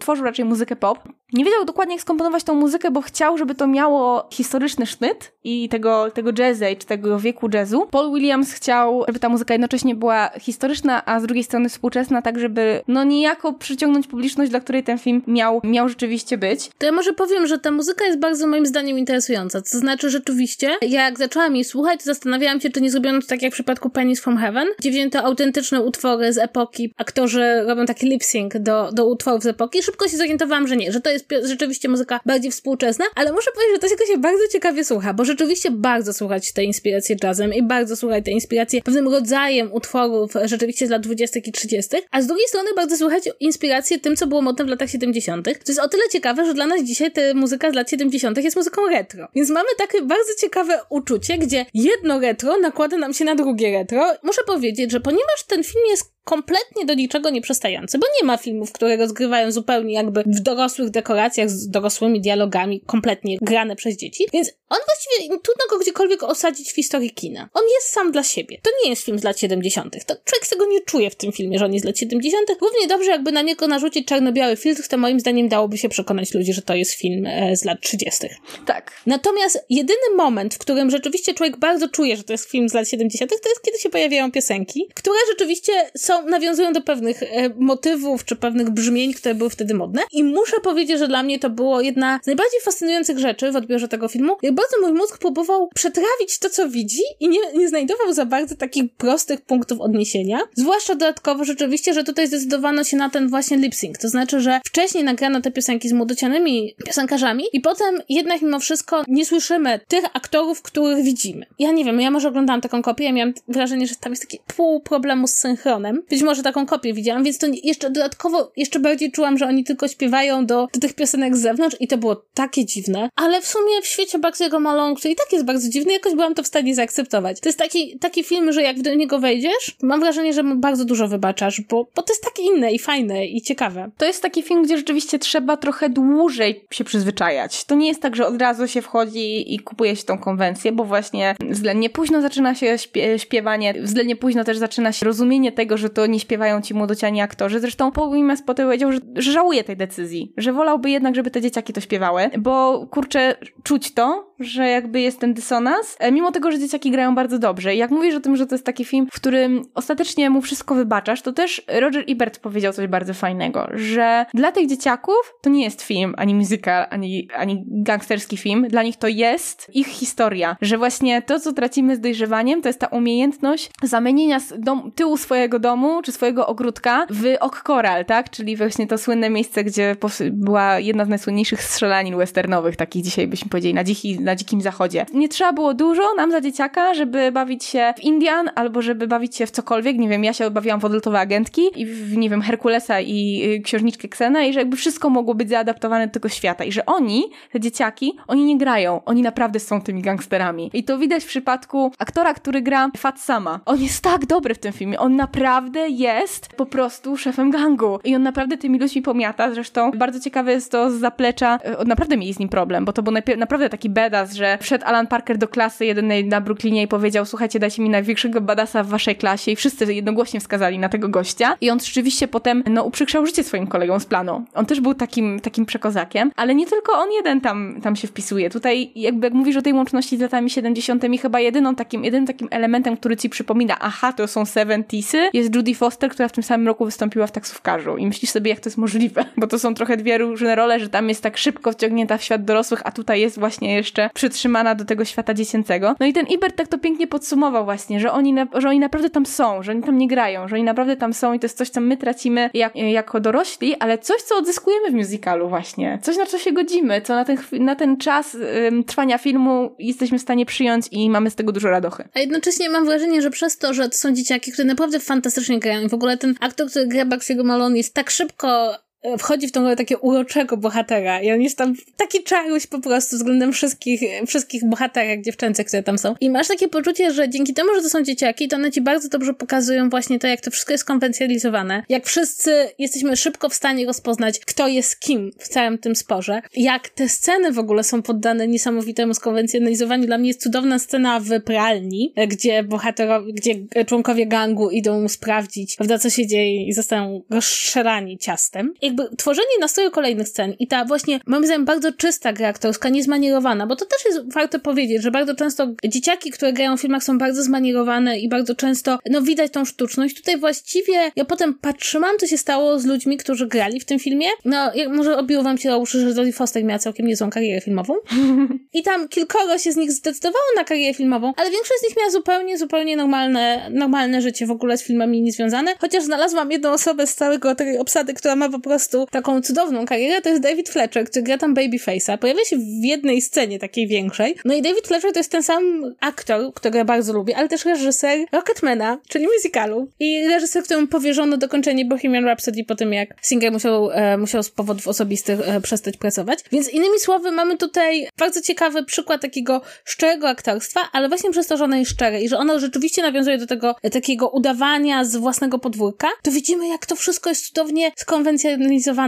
[0.01, 0.99] tworzył raczej muzykę pop.
[1.33, 5.69] Nie wiedział dokładnie jak skomponować tą muzykę, bo chciał, żeby to miało historyczny sznyt i
[5.69, 7.87] tego, tego jazz age, tego wieku jazzu.
[7.91, 12.39] Paul Williams chciał, żeby ta muzyka jednocześnie była historyczna, a z drugiej strony współczesna, tak
[12.39, 16.71] żeby no niejako przyciągnąć publiczność, dla której ten film miał, miał rzeczywiście być.
[16.79, 19.63] To ja może powiem, że ta muzyka jest bardzo moim zdaniem interesująca.
[19.63, 23.43] To znaczy rzeczywiście, jak zaczęłam jej słuchać, to zastanawiałam się, czy nie zrobiono to tak
[23.43, 28.07] jak w przypadku Pennies from Heaven, gdzie wzięto autentyczne utwory z epoki, aktorzy robią taki
[28.07, 29.83] lip sync do, do utworów z epoki.
[29.83, 33.75] Szybko się zorientowałam, że nie, że to jest rzeczywiście muzyka bardziej współczesna, ale muszę powiedzieć,
[33.75, 37.63] że to się jakoś bardzo ciekawie słucha, bo rzeczywiście bardzo słuchać tej inspiracji jazzem i
[37.63, 41.41] bardzo słuchać tej inspiracji pewnym rodzajem utworów rzeczywiście z lat 20.
[41.45, 44.91] i 30., a z drugiej strony bardzo słuchać inspirację tym, co było modne w latach
[44.91, 45.45] 70.
[45.45, 48.45] To jest o tyle ciekawe, że dla nas dzisiaj ta muzyka z lat 70.
[48.45, 49.29] jest muzyką retro.
[49.35, 54.13] Więc mamy takie bardzo ciekawe uczucie, gdzie jedno retro nakłada nam się na drugie retro.
[54.23, 58.37] Muszę powiedzieć, że ponieważ ten film jest kompletnie do niczego nie przystający, bo nie ma
[58.37, 64.25] filmów, które rozgrywają zupełnie jakby w dorosłych dekoracjach z dorosłymi dialogami, kompletnie grane przez dzieci,
[64.33, 67.49] więc on właściwie trudno go gdziekolwiek osadzić w historii kina.
[67.55, 68.59] On jest sam dla siebie.
[68.63, 70.07] To nie jest film z lat 70.
[70.07, 72.49] To człowiek tego nie czuje w tym filmie, że on jest z lat 70.
[72.61, 76.53] Równie dobrze, jakby na niego narzucić czarno-biały filtr, to moim zdaniem dałoby się przekonać ludzi,
[76.53, 78.27] że to jest film e, z lat 30.
[78.67, 78.93] Tak.
[79.07, 82.89] Natomiast jedyny moment, w którym rzeczywiście człowiek bardzo czuje, że to jest film z lat
[82.89, 87.27] 70., to jest kiedy się pojawiają piosenki, które rzeczywiście są są, nawiązują do pewnych e,
[87.59, 90.03] motywów czy pewnych brzmień, które były wtedy modne.
[90.13, 93.89] I muszę powiedzieć, że dla mnie to było jedna z najbardziej fascynujących rzeczy w odbiorze
[93.89, 94.37] tego filmu.
[94.43, 98.57] Jak bardzo mój mózg próbował przetrawić to, co widzi i nie, nie znajdował za bardzo
[98.57, 100.39] takich prostych punktów odniesienia.
[100.55, 103.99] Zwłaszcza dodatkowo rzeczywiście, że tutaj zdecydowano się na ten właśnie lip sync.
[103.99, 109.03] To znaczy, że wcześniej nagrano te piosenki z młodocianymi piosenkarzami i potem jednak mimo wszystko
[109.09, 111.47] nie słyszymy tych aktorów, których widzimy.
[111.59, 114.39] Ja nie wiem, ja może oglądałam taką kopię, ja miałam wrażenie, że tam jest taki
[114.57, 119.13] pół problemu z synchronem, być może taką kopię widziałam, więc to jeszcze dodatkowo, jeszcze bardziej
[119.13, 122.65] czułam, że oni tylko śpiewają do, do tych piosenek z zewnątrz i to było takie
[122.65, 126.15] dziwne, ale w sumie w świecie Bugs'ego Malone, który i tak jest bardzo dziwny, jakoś
[126.15, 127.41] byłam to w stanie zaakceptować.
[127.41, 130.85] To jest taki, taki film, że jak do niego wejdziesz, mam wrażenie, że mu bardzo
[130.85, 133.91] dużo wybaczasz, bo, bo to jest takie inne i fajne i ciekawe.
[133.99, 137.65] To jest taki film, gdzie rzeczywiście trzeba trochę dłużej się przyzwyczajać.
[137.65, 140.85] To nie jest tak, że od razu się wchodzi i kupuje się tą konwencję, bo
[140.85, 142.77] właśnie względnie późno zaczyna się
[143.17, 147.61] śpiewanie, względnie późno też zaczyna się rozumienie tego, że to nie śpiewają ci młodociani aktorzy.
[147.61, 151.41] Zresztą Paul Wimes potem powiedział, że, że żałuje tej decyzji, że wolałby jednak, żeby te
[151.41, 156.53] dzieciaki to śpiewały, bo kurczę, czuć to, że jakby jest ten dysonans, e, mimo tego,
[156.53, 157.75] że dzieciaki grają bardzo dobrze.
[157.75, 160.75] I jak mówisz o tym, że to jest taki film, w którym ostatecznie mu wszystko
[160.75, 165.65] wybaczasz, to też Roger Ebert powiedział coś bardzo fajnego, że dla tych dzieciaków to nie
[165.65, 170.79] jest film, ani musical, ani, ani gangsterski film, dla nich to jest ich historia, że
[170.79, 175.82] właśnie to, co tracimy z dojrzewaniem, to jest ta umiejętność zamienienia dom, tyłu swojego domu,
[176.05, 178.31] czy swojego ogródka w ok koral, tak?
[178.31, 179.97] Czyli właśnie to słynne miejsce, gdzie
[180.31, 185.07] była jedna z najsłynniejszych strzelanin westernowych, takich dzisiaj byśmy powiedzieli, na, dziki, na dzikim zachodzie.
[185.15, 189.37] Nie trzeba było dużo nam za dzieciaka, żeby bawić się w Indian, albo żeby bawić
[189.37, 192.43] się w cokolwiek, nie wiem, ja się bawiłam w odlotowe agentki i w, nie wiem,
[192.43, 196.65] Herkulesa i y, księżniczkę Ksenę i że jakby wszystko mogło być zaadaptowane do tego świata
[196.65, 200.71] i że oni, te dzieciaki, oni nie grają, oni naprawdę są tymi gangsterami.
[200.75, 203.61] I to widać w przypadku aktora, który gra Fat Sama.
[203.67, 207.99] On jest tak dobry w tym filmie, on naprawdę jest po prostu szefem gangu.
[208.05, 212.17] I on naprawdę tymi ludźmi pomiata, zresztą bardzo ciekawe jest to z zaplecza, y, naprawdę
[212.17, 215.49] mieli z nim problem, bo to był naprawdę taki badass, że wszedł Alan Parker do
[215.49, 219.51] klasy jedynej na Brooklynie i powiedział, słuchajcie, dajcie mi największego badasa w waszej klasie.
[219.51, 221.57] I wszyscy jednogłośnie wskazali na tego gościa.
[221.61, 224.45] I on rzeczywiście potem, no, uprzykrzał życie swoim kolegom z planu.
[224.55, 228.51] On też był takim, takim przekozakiem, ale nie tylko on jeden tam, tam się wpisuje.
[228.51, 232.49] Tutaj jakby jak mówisz o tej łączności z latami 70 chyba jedyną takim, jedynym takim
[232.51, 236.67] elementem, który ci przypomina, aha, to są 70sy, jest Judy Foster, która w tym samym
[236.67, 239.97] roku wystąpiła w taksówkarzu i myślisz sobie, jak to jest możliwe, bo to są trochę
[239.97, 243.39] dwie różne role, że tam jest tak szybko wciągnięta w świat dorosłych, a tutaj jest
[243.39, 245.95] właśnie jeszcze przytrzymana do tego świata dziecięcego.
[246.01, 249.11] No i ten Ibert tak to pięknie podsumował właśnie, że oni, na, że oni naprawdę
[249.11, 251.59] tam są, że oni tam nie grają, że oni naprawdę tam są i to jest
[251.59, 255.99] coś, co my tracimy jak, jako dorośli, ale coś, co odzyskujemy w musicalu właśnie.
[256.03, 258.37] Coś, na co się godzimy, co na ten, na ten czas
[258.69, 262.09] ym, trwania filmu jesteśmy w stanie przyjąć i mamy z tego dużo radochy.
[262.15, 265.89] A jednocześnie mam wrażenie, że przez to, że to są dzieciaki, które naprawdę fantastycznie grają.
[265.89, 268.77] W ogóle ten aktor, który gra Baxiego Malone jest tak szybko
[269.19, 273.17] wchodzi w tą rolę takiego uroczego bohatera i on jest tam taki czaruś po prostu
[273.17, 276.15] względem wszystkich, wszystkich bohaterek dziewczęcych, które tam są.
[276.21, 279.09] I masz takie poczucie, że dzięki temu, że to są dzieciaki, to one ci bardzo
[279.09, 283.87] dobrze pokazują właśnie to, jak to wszystko jest konwencjonalizowane, jak wszyscy jesteśmy szybko w stanie
[283.87, 288.49] rozpoznać, kto jest kim w całym tym sporze, jak te sceny w ogóle są poddane
[288.49, 290.07] niesamowitemu skonwencjonalizowaniu.
[290.07, 293.55] Dla mnie jest cudowna scena w pralni, gdzie bohaterowie, gdzie
[293.87, 298.75] członkowie gangu idą sprawdzić, prawda, co się dzieje i zostają rozszerani ciastem.
[298.83, 302.89] I jakby tworzenie nastroju kolejnych scen i ta właśnie, moim zdaniem, bardzo czysta gra aktorska,
[302.89, 307.05] niezmanierowana, bo to też jest warto powiedzieć, że bardzo często dzieciaki, które grają w filmach
[307.05, 310.17] są bardzo zmanierowane i bardzo często, no widać tą sztuczność.
[310.17, 314.27] Tutaj właściwie, ja potem patrzyłam, co się stało z ludźmi, którzy grali w tym filmie.
[314.45, 317.61] No, jak może obiło wam się do uszy, że Jodie Foster miała całkiem niezłą karierę
[317.61, 317.95] filmową.
[318.75, 322.11] I tam kilkoro się z nich zdecydowało na karierę filmową, ale większość z nich miała
[322.11, 325.75] zupełnie, zupełnie normalne, normalne życie w ogóle z filmami niezwiązane.
[325.81, 329.87] Chociaż znalazłam jedną osobę z całego tej obsady, która ma po prostu prostu taką cudowną
[329.87, 332.19] karierę, to jest David Fletcher, który gra tam Babyface'a.
[332.19, 334.35] Pojawia się w jednej scenie takiej większej.
[334.45, 337.65] No i David Fletcher to jest ten sam aktor, którego ja bardzo lubię, ale też
[337.65, 339.89] reżyser Rocketmana, czyli musicalu.
[340.01, 344.51] I reżyser, któremu powierzono dokończenie Bohemian Rhapsody po tym, jak Singer musiał, e, musiał z
[344.51, 346.39] powodów osobistych e, przestać pracować.
[346.53, 351.57] Więc innymi słowy, mamy tutaj bardzo ciekawy przykład takiego szczerego aktorstwa, ale właśnie przez to,
[351.57, 355.17] że ono jest szczere i że ono rzeczywiście nawiązuje do tego e, takiego udawania z
[355.17, 357.93] własnego podwórka, to widzimy, jak to wszystko jest cudownie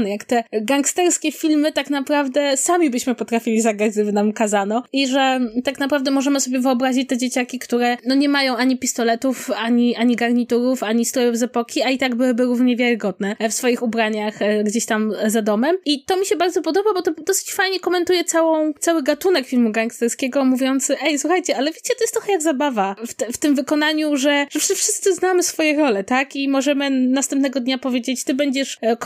[0.06, 4.82] jak te gangsterskie filmy tak naprawdę sami byśmy potrafili zagrać, gdyby nam kazano.
[4.92, 9.50] I że tak naprawdę możemy sobie wyobrazić te dzieciaki, które no nie mają ani pistoletów,
[9.50, 13.82] ani, ani garniturów, ani strojów z epoki, a i tak byłyby równie wiarygodne w swoich
[13.82, 15.76] ubraniach e, gdzieś tam za domem.
[15.84, 19.72] I to mi się bardzo podoba, bo to dosyć fajnie komentuje całą, cały gatunek filmu
[19.72, 23.54] gangsterskiego, mówiący, ej, słuchajcie, ale wiecie, to jest trochę jak zabawa w, te, w tym
[23.54, 26.36] wykonaniu, że, że wszyscy znamy swoje role, tak?
[26.36, 28.96] I możemy następnego dnia powiedzieć, ty będziesz e,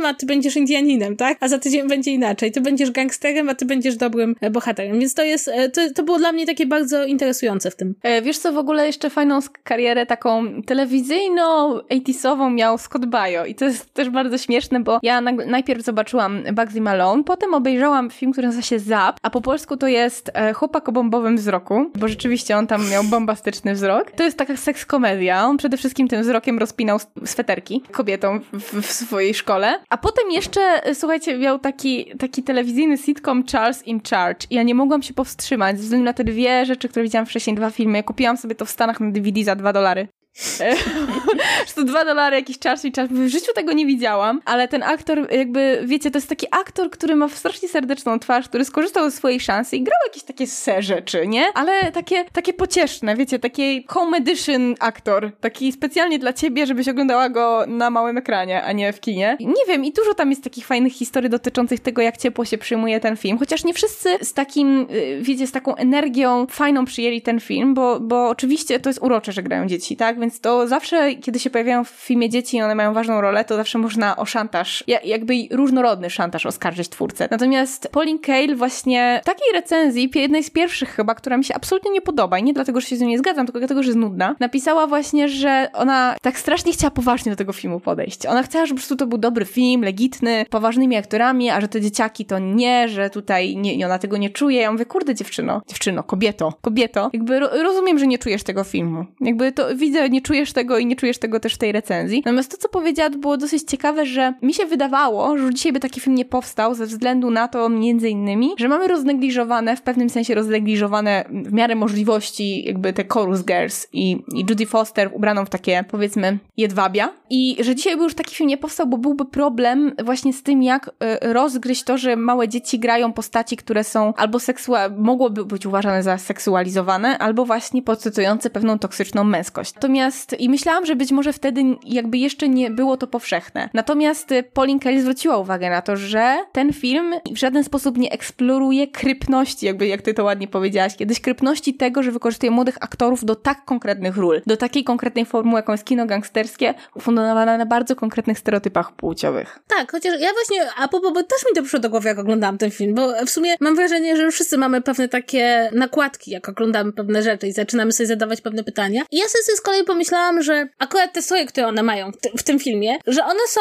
[0.00, 1.38] kowbojem, a ty będziesz Indianinem, tak?
[1.40, 2.52] A za tydzień będzie inaczej.
[2.52, 4.98] Ty będziesz gangsterem, a ty będziesz dobrym e, bohaterem.
[4.98, 7.94] Więc to jest, e, to, to było dla mnie takie bardzo interesujące w tym.
[8.02, 13.54] E, wiesz co, w ogóle jeszcze fajną karierę taką telewizyjną, 80 miał Scott Baio i
[13.54, 18.46] to jest też bardzo śmieszne, bo ja najpierw zobaczyłam Bugsy Malone, potem obejrzałam film, który
[18.46, 22.66] nazywa się Zap, a po polsku to jest Chłopak o bombowym wzroku, bo rzeczywiście on
[22.66, 24.10] tam miał bombastyczny wzrok.
[24.10, 25.46] To jest taka seks komedia.
[25.46, 30.60] On przede wszystkim tym wzrokiem rozpinał sweterki kobietom w, w swojej szkole, a potem jeszcze,
[30.60, 34.46] e, słuchajcie, miał taki, taki telewizyjny sitcom Charles in Charge.
[34.50, 37.56] I ja nie mogłam się powstrzymać ze względu na te dwie rzeczy, które widziałam wcześniej,
[37.56, 38.02] dwa filmy.
[38.02, 40.08] Kupiłam sobie to w Stanach na DVD za dwa dolary.
[41.74, 43.08] to dwa dolary jakiś czas i czas.
[43.08, 47.16] W życiu tego nie widziałam, ale ten aktor, jakby, wiecie, to jest taki aktor, który
[47.16, 51.26] ma strasznie serdeczną twarz, który skorzystał ze swojej szansy i grał jakieś takie se rzeczy,
[51.26, 51.44] nie?
[51.54, 57.28] Ale takie, takie pocieszne, wiecie, taki home edition aktor, taki specjalnie dla ciebie, żebyś oglądała
[57.28, 59.36] go na małym ekranie, a nie w kinie.
[59.40, 63.00] Nie wiem, i dużo tam jest takich fajnych historii dotyczących tego, jak ciepło się przyjmuje
[63.00, 67.40] ten film, chociaż nie wszyscy z takim, y, wiecie, z taką energią fajną przyjęli ten
[67.40, 70.19] film, bo, bo oczywiście to jest urocze, że grają dzieci, tak?
[70.20, 73.56] Więc to zawsze, kiedy się pojawiają w filmie dzieci i one mają ważną rolę, to
[73.56, 77.28] zawsze można o szantaż, jakby różnorodny szantaż oskarżyć twórcę.
[77.30, 81.90] Natomiast Pauline Kael właśnie w takiej recenzji, jednej z pierwszych chyba, która mi się absolutnie
[81.90, 83.98] nie podoba i nie dlatego, że się z nią nie zgadzam, tylko dlatego, że jest
[83.98, 88.26] nudna, napisała właśnie, że ona tak strasznie chciała poważnie do tego filmu podejść.
[88.26, 91.80] Ona chciała, żeby po prostu to był dobry film, legitny, poważnymi aktorami, a że te
[91.80, 94.60] dzieciaki to nie, że tutaj nie, ona tego nie czuje.
[94.60, 99.04] Ja mówię, kurde dziewczyno, dziewczyno, kobieto, kobieto, jakby rozumiem, że nie czujesz tego filmu.
[99.20, 102.22] Jakby to widzę, nie czujesz tego i nie czujesz tego też w tej recenzji.
[102.24, 106.00] Natomiast to, co powiedziała, było dosyć ciekawe, że mi się wydawało, że dzisiaj by taki
[106.00, 110.34] film nie powstał ze względu na to między innymi, że mamy roznegliżowane, w pewnym sensie
[110.34, 115.84] roznegliżowane w miarę możliwości jakby te chorus girls i, i Judy Foster ubraną w takie
[115.90, 120.32] powiedzmy jedwabia i że dzisiaj by już taki film nie powstał, bo byłby problem właśnie
[120.32, 124.96] z tym, jak y, rozgryźć to, że małe dzieci grają postaci, które są albo seksualne,
[124.98, 129.74] mogłoby być uważane za seksualizowane, albo właśnie podcytujące pewną toksyczną męskość.
[129.74, 129.99] Natomiast
[130.38, 133.68] i myślałam, że być może wtedy jakby jeszcze nie było to powszechne.
[133.74, 138.12] Natomiast y, Pauline Kelly zwróciła uwagę na to, że ten film w żaden sposób nie
[138.12, 143.24] eksploruje krypności, jakby jak ty to ładnie powiedziałaś kiedyś, krypności tego, że wykorzystuje młodych aktorów
[143.24, 147.96] do tak konkretnych ról, do takiej konkretnej formuły, jaką jest kino gangsterskie, ufundowane na bardzo
[147.96, 149.58] konkretnych stereotypach płciowych.
[149.68, 152.58] Tak, chociaż ja właśnie, a po, bo też mi to przyszło do głowy, jak oglądałam
[152.58, 156.92] ten film, bo w sumie mam wrażenie, że wszyscy mamy pewne takie nakładki, jak oglądamy
[156.92, 159.02] pewne rzeczy i zaczynamy sobie zadawać pewne pytania.
[159.10, 162.30] I ja sobie z kolei pomyślałam, że akurat te stroje, które one mają w, ty
[162.38, 163.60] w tym filmie, że one są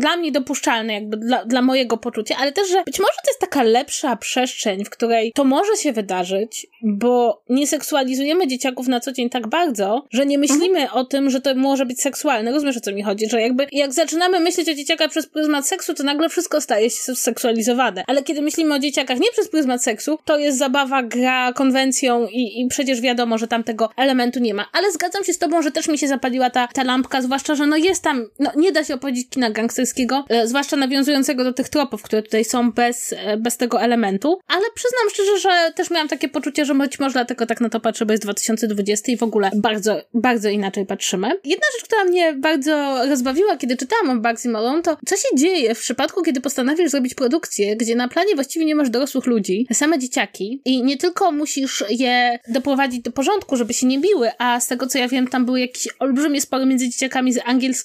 [0.00, 3.40] dla mnie dopuszczalne, jakby dla, dla mojego poczucia, ale też, że być może to jest
[3.40, 9.12] taka lepsza przestrzeń, w której to może się wydarzyć, bo nie seksualizujemy dzieciaków na co
[9.12, 10.98] dzień tak bardzo, że nie myślimy mhm.
[10.98, 12.52] o tym, że to może być seksualne.
[12.52, 13.28] Rozumiesz, o co mi chodzi?
[13.28, 17.14] Że jakby jak zaczynamy myśleć o dzieciakach przez pryzmat seksu, to nagle wszystko staje się
[17.14, 18.04] seksualizowane.
[18.06, 22.60] Ale kiedy myślimy o dzieciakach nie przez pryzmat seksu, to jest zabawa, gra konwencją i,
[22.60, 24.66] i przecież wiadomo, że tam tego elementu nie ma.
[24.72, 27.66] Ale zgadzam się z tobą, że też mi się zapaliła ta, ta lampka, zwłaszcza, że
[27.66, 29.89] no jest tam, no nie da się opowiedzieć kina gangsterskiego
[30.28, 34.62] e, zwłaszcza nawiązującego do tych tropów, które tutaj są bez, e, bez tego elementu, ale
[34.74, 38.06] przyznam szczerze, że też miałam takie poczucie, że być może dlatego tak na to patrzę,
[38.06, 41.28] bo jest 2020 i w ogóle bardzo, bardzo inaczej patrzymy.
[41.44, 45.74] Jedna rzecz, która mnie bardzo rozbawiła, kiedy czytałam o Bugsy Malone, to co się dzieje
[45.74, 49.98] w przypadku, kiedy postanowisz zrobić produkcję, gdzie na planie właściwie nie masz dorosłych ludzi, same
[49.98, 54.66] dzieciaki i nie tylko musisz je doprowadzić do porządku, żeby się nie biły, a z
[54.66, 57.40] tego co ja wiem, tam były jakieś olbrzymie spory między dzieciakami z,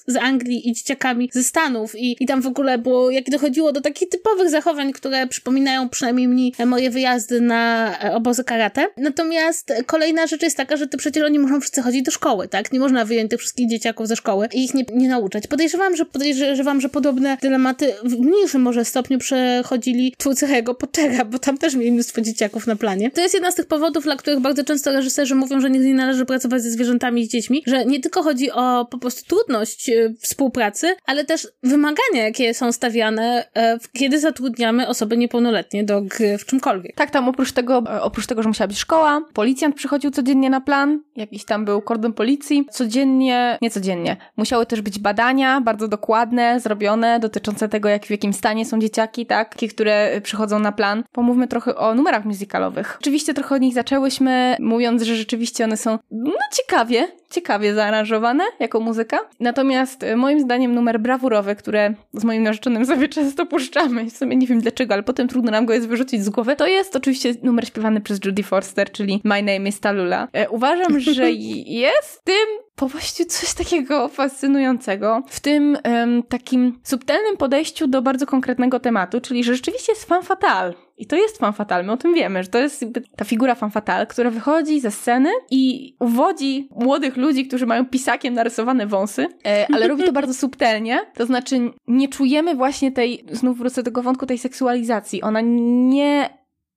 [0.08, 3.82] z Anglii i dzieciakami ze Stanów i, i tam w ogóle było, jak dochodziło do
[3.82, 8.88] takich typowych zachowań, które przypominają przynajmniej mi moje wyjazdy na e, obozy karate.
[8.98, 12.72] Natomiast kolejna rzecz jest taka, że ty przecież oni muszą wszyscy chodzić do szkoły, tak?
[12.72, 15.48] Nie można wyjąć tych wszystkich dzieciaków ze szkoły i ich nie, nie nauczać.
[15.48, 21.40] Podejrzewam, że podejrzewam, że podobne dylematy w mniejszym może stopniu przechodzili twórcy Harry'ego Pottera, bo
[21.40, 23.12] tam też mieli mnóstwo dzieciaków na planie.
[23.12, 25.94] To jest jedna z tych powodów, dla których bardzo często reżyserzy mówią, że nigdy nie
[25.94, 29.90] należy pracować ze zwierzętami i z dziećmi, że nie tylko chodzi o po prostu trudność
[29.90, 36.38] e, współpracy, ale też wymagania, jakie są stawiane, e, kiedy zatrudniamy osoby niepełnoletnie do gry
[36.38, 36.96] w czymkolwiek.
[36.96, 40.62] Tak, tam oprócz tego, e, oprócz tego, że musiała być szkoła, policjant przychodził codziennie na
[40.62, 46.60] plan, jakiś tam był kordon policji, codziennie, nie codziennie, musiały też być badania bardzo dokładne,
[46.60, 51.04] zrobione, dotyczące tego, jak w jakim stanie są dzieciaki, tak, takie, które przychodzą na plan.
[51.12, 52.98] Pomówmy trochę o numerach musicalowych.
[53.02, 58.80] Oczywiście trochę o nich zaczęłyśmy, mówiąc, że rzeczywiście one są, no ciekawie, ciekawie zaaranżowane jako
[58.80, 59.18] muzyka.
[59.40, 64.36] Natomiast e, moim zdaniem numer brawurowy, które z moim narzeczonym sobie często puszczamy, w sumie
[64.36, 67.34] nie wiem dlaczego, ale potem trudno nam go jest wyrzucić z głowy, to jest oczywiście
[67.44, 70.28] numer śpiewany przez Judy Forster, czyli My Name is Talula.
[70.34, 77.38] E, uważam, że jest tym po prostu coś takiego fascynującego w tym um, takim subtelnym
[77.38, 80.74] podejściu do bardzo konkretnego tematu, czyli że rzeczywiście jest fan fatal.
[80.98, 82.86] I to jest fan fatal, my o tym wiemy, że to jest
[83.16, 88.34] ta figura fan fatal, która wychodzi ze sceny i uwodzi młodych ludzi, którzy mają pisakiem
[88.34, 91.00] narysowane wąsy, e, ale robi to bardzo subtelnie.
[91.16, 95.22] To znaczy nie czujemy właśnie tej, znów wrócę do tego wątku, tej seksualizacji.
[95.22, 96.30] Ona nie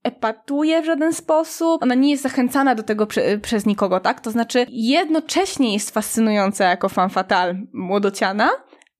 [0.02, 4.20] epatuje w żaden sposób, ona nie jest zachęcana do tego prze, przez nikogo, tak?
[4.20, 8.50] To znaczy jednocześnie jest fascynująca jako fan fatal młodociana,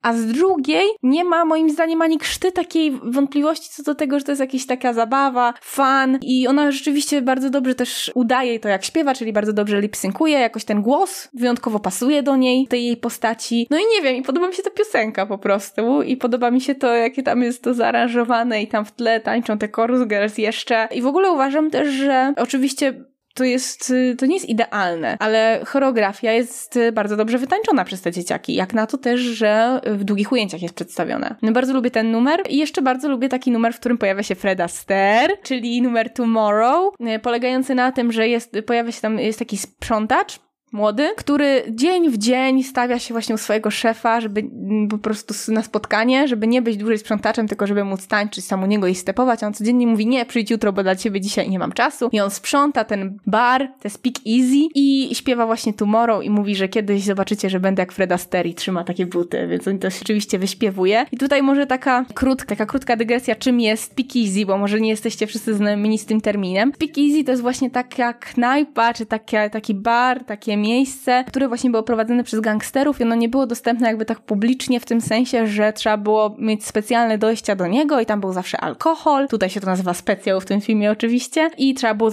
[0.03, 4.24] a z drugiej nie ma moim zdaniem ani krzty takiej wątpliwości co do tego, że
[4.24, 8.84] to jest jakaś taka zabawa, fan i ona rzeczywiście bardzo dobrze też udaje to jak
[8.84, 13.66] śpiewa, czyli bardzo dobrze lipsynkuje, jakoś ten głos wyjątkowo pasuje do niej, tej jej postaci.
[13.70, 16.61] No i nie wiem, i podoba mi się ta piosenka po prostu i podoba mi
[16.61, 20.38] się to, jakie tam jest to zaaranżowane i tam w tle tańczą te chorus girls
[20.38, 20.88] jeszcze.
[20.94, 23.05] I w ogóle uważam też, że oczywiście
[23.39, 28.03] to jest, y, to nie jest idealne, ale choreografia jest y, bardzo dobrze wytańczona przez
[28.03, 31.34] te dzieciaki, jak na to też, że w długich ujęciach jest przedstawione.
[31.43, 34.34] No bardzo lubię ten numer i jeszcze bardzo lubię taki numer, w którym pojawia się
[34.34, 39.39] Fred Astaire, czyli numer Tomorrow, y, polegający na tym, że jest, pojawia się tam, jest
[39.39, 40.41] taki sprzątacz,
[40.73, 45.53] młody, który dzień w dzień stawia się właśnie u swojego szefa, żeby mm, po prostu
[45.53, 48.95] na spotkanie, żeby nie być dłużej sprzątaczem, tylko żeby móc tańczyć sam u niego i
[48.95, 49.43] stepować.
[49.43, 52.09] A on codziennie mówi, nie, przyjdź jutro, bo dla ciebie dzisiaj nie mam czasu.
[52.12, 56.69] I on sprząta ten bar, te Speak Easy i śpiewa właśnie Tomorrow i mówi, że
[56.69, 60.39] kiedyś zobaczycie, że będę jak Fred Astaire i trzyma takie buty, więc on to rzeczywiście
[60.39, 61.07] wyśpiewuje.
[61.12, 64.91] I tutaj może taka krótka, taka krótka dygresja, czym jest Speak Easy, bo może nie
[64.91, 66.73] jesteście wszyscy znajomi z tym terminem.
[66.75, 71.70] Speak Easy to jest właśnie taka knajpa, czy takie, taki bar, takie miejsce, które właśnie
[71.70, 75.46] było prowadzone przez gangsterów i ono nie było dostępne jakby tak publicznie w tym sensie,
[75.46, 79.61] że trzeba było mieć specjalne dojścia do niego i tam był zawsze alkohol, tutaj się
[79.61, 82.11] to nazywa specjał w tym filmie oczywiście i trzeba było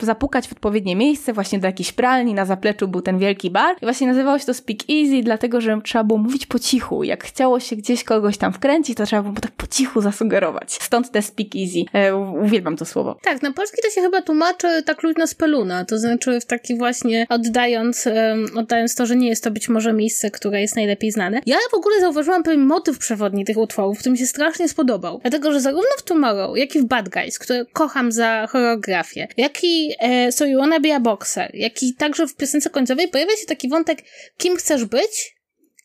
[0.00, 3.86] zapukać w odpowiednie miejsce, właśnie do jakiejś pralni, na zapleczu był ten wielki bar i
[3.86, 7.04] właśnie nazywało się to Speak Easy, dlatego, że trzeba było mówić po cichu.
[7.04, 10.72] Jak chciało się gdzieś kogoś tam wkręcić, to trzeba było tak po cichu zasugerować.
[10.72, 11.84] Stąd te Speak Easy.
[11.92, 13.16] E, uwielbiam to słowo.
[13.22, 16.78] Tak, na polski to się chyba tłumaczy tak luźno z peluna, to znaczy w taki
[16.78, 18.08] właśnie oddaje oddając,
[18.56, 21.40] oddając to, że nie jest to być może miejsce, które jest najlepiej znane.
[21.46, 25.18] Ja w ogóle zauważyłam pewien motyw przewodni tych utworów, który mi się strasznie spodobał.
[25.22, 29.64] Dlatego, że zarówno w Tomorrow, jak i w Bad Guys, które kocham za choreografię, jak
[29.64, 33.36] i e, So You Wanna Be a Boxer, jak i także w piosence końcowej pojawia
[33.36, 33.98] się taki wątek,
[34.36, 35.36] kim chcesz być,